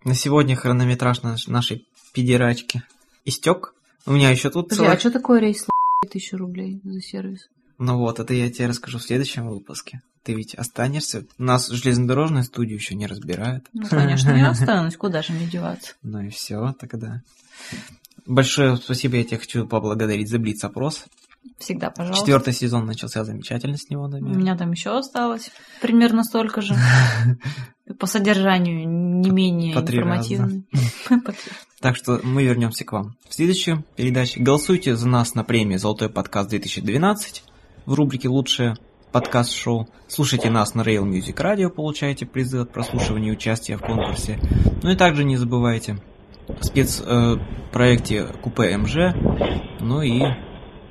На 0.05 0.15
сегодня 0.15 0.55
хронометраж 0.55 1.23
наш- 1.23 1.49
нашей 1.49 1.87
педерачки 2.13 2.83
истек. 3.25 3.75
У 4.07 4.13
меня 4.13 4.31
еще 4.31 4.51
тут 4.51 4.69
Подожди, 4.69 4.87
а 4.93 4.99
что 4.99 5.11
такое 5.11 5.41
рейс 5.41 5.67
тысячу 6.09 6.37
рублей 6.37 6.81
за 6.85 7.01
сервис? 7.01 7.49
Ну 7.79 7.99
вот, 7.99 8.21
это 8.21 8.33
я 8.33 8.51
тебе 8.51 8.69
расскажу 8.69 8.99
в 8.99 9.03
следующем 9.03 9.49
выпуске. 9.49 10.03
Ты 10.23 10.35
ведь 10.35 10.55
останешься. 10.55 11.25
Нас 11.39 11.69
железнодорожную 11.69 12.45
студию 12.45 12.77
еще 12.79 12.95
не 12.95 13.07
разбирают. 13.07 13.67
Ну, 13.73 13.87
конечно, 13.89 14.31
я 14.31 14.51
останусь. 14.51 14.97
Куда 14.97 15.23
же 15.23 15.33
мне 15.33 15.47
деваться? 15.47 15.95
Ну 16.03 16.21
и 16.21 16.31
все 16.31 16.73
тогда. 16.79 17.23
Большое 18.27 18.77
спасибо, 18.77 19.17
я 19.17 19.25
тебя 19.25 19.39
хочу 19.39 19.67
поблагодарить 19.67 20.29
за 20.29 20.39
Блиц-опрос. 20.39 21.05
Всегда, 21.59 21.91
пожалуйста. 21.91 22.25
Четвертый 22.25 22.53
сезон 22.53 22.87
начался 22.87 23.25
замечательно 23.25 23.77
с 23.77 23.89
него, 23.91 24.05
У 24.05 24.09
наверное. 24.09 24.37
меня 24.37 24.57
там 24.57 24.73
еще 24.73 24.97
осталось 24.97 25.51
примерно 25.81 26.25
столько 26.25 26.61
же. 26.61 26.75
По 27.99 28.07
содержанию 28.07 28.89
не 28.89 29.31
менее 29.31 29.75
По 29.75 29.83
три. 29.83 30.03
Так 31.81 31.97
что 31.97 32.21
мы 32.23 32.45
вернемся 32.45 32.85
к 32.85 32.93
вам 32.93 33.17
в 33.29 33.35
следующей 33.35 33.77
передаче. 33.97 34.41
Голосуйте 34.41 34.97
за 34.97 35.09
нас 35.09 35.35
на 35.35 35.45
премии 35.45 35.77
«Золотой 35.77 36.09
подкаст 36.09 36.53
2012» 36.53 37.43
в 37.87 37.95
рубрике 37.95 38.29
«Лучшее 38.29 38.77
подкаст-шоу». 39.13 39.89
Слушайте 40.09 40.51
нас 40.51 40.75
на 40.75 40.83
Rail 40.83 41.05
Music 41.05 41.37
Radio, 41.37 41.69
получаете 41.69 42.27
призы 42.27 42.59
от 42.59 42.73
прослушивания 42.73 43.31
и 43.31 43.33
участия 43.33 43.77
в 43.77 43.83
конкурсе. 43.83 44.39
Ну 44.83 44.91
и 44.91 44.97
также 44.97 45.25
не 45.25 45.37
забывайте 45.37 45.99
спецпроекте 46.61 48.27
Купе 48.43 48.77
МЖ. 48.77 49.15
Ну 49.81 50.03
и 50.03 50.23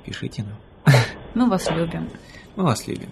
пишите 0.06 0.44
нам. 0.44 0.94
Мы 1.34 1.50
вас 1.50 1.70
любим. 1.70 2.10
Мы 2.56 2.64
вас 2.64 2.88
любим. 2.88 3.10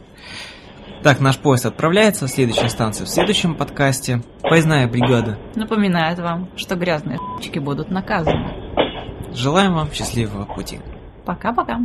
Так, 1.01 1.19
наш 1.19 1.37
поезд 1.37 1.65
отправляется. 1.65 2.27
Следующая 2.27 2.69
станция 2.69 3.05
в 3.05 3.09
следующем 3.09 3.55
подкасте. 3.55 4.21
Поездная 4.41 4.87
бригада. 4.87 5.37
Напоминает 5.55 6.19
вам, 6.19 6.49
что 6.55 6.75
грязные 6.75 7.17
х**чики 7.17 7.59
будут 7.59 7.91
наказаны. 7.91 8.53
Желаем 9.33 9.73
вам 9.73 9.91
счастливого 9.91 10.45
пути. 10.45 10.79
Пока-пока. 11.25 11.79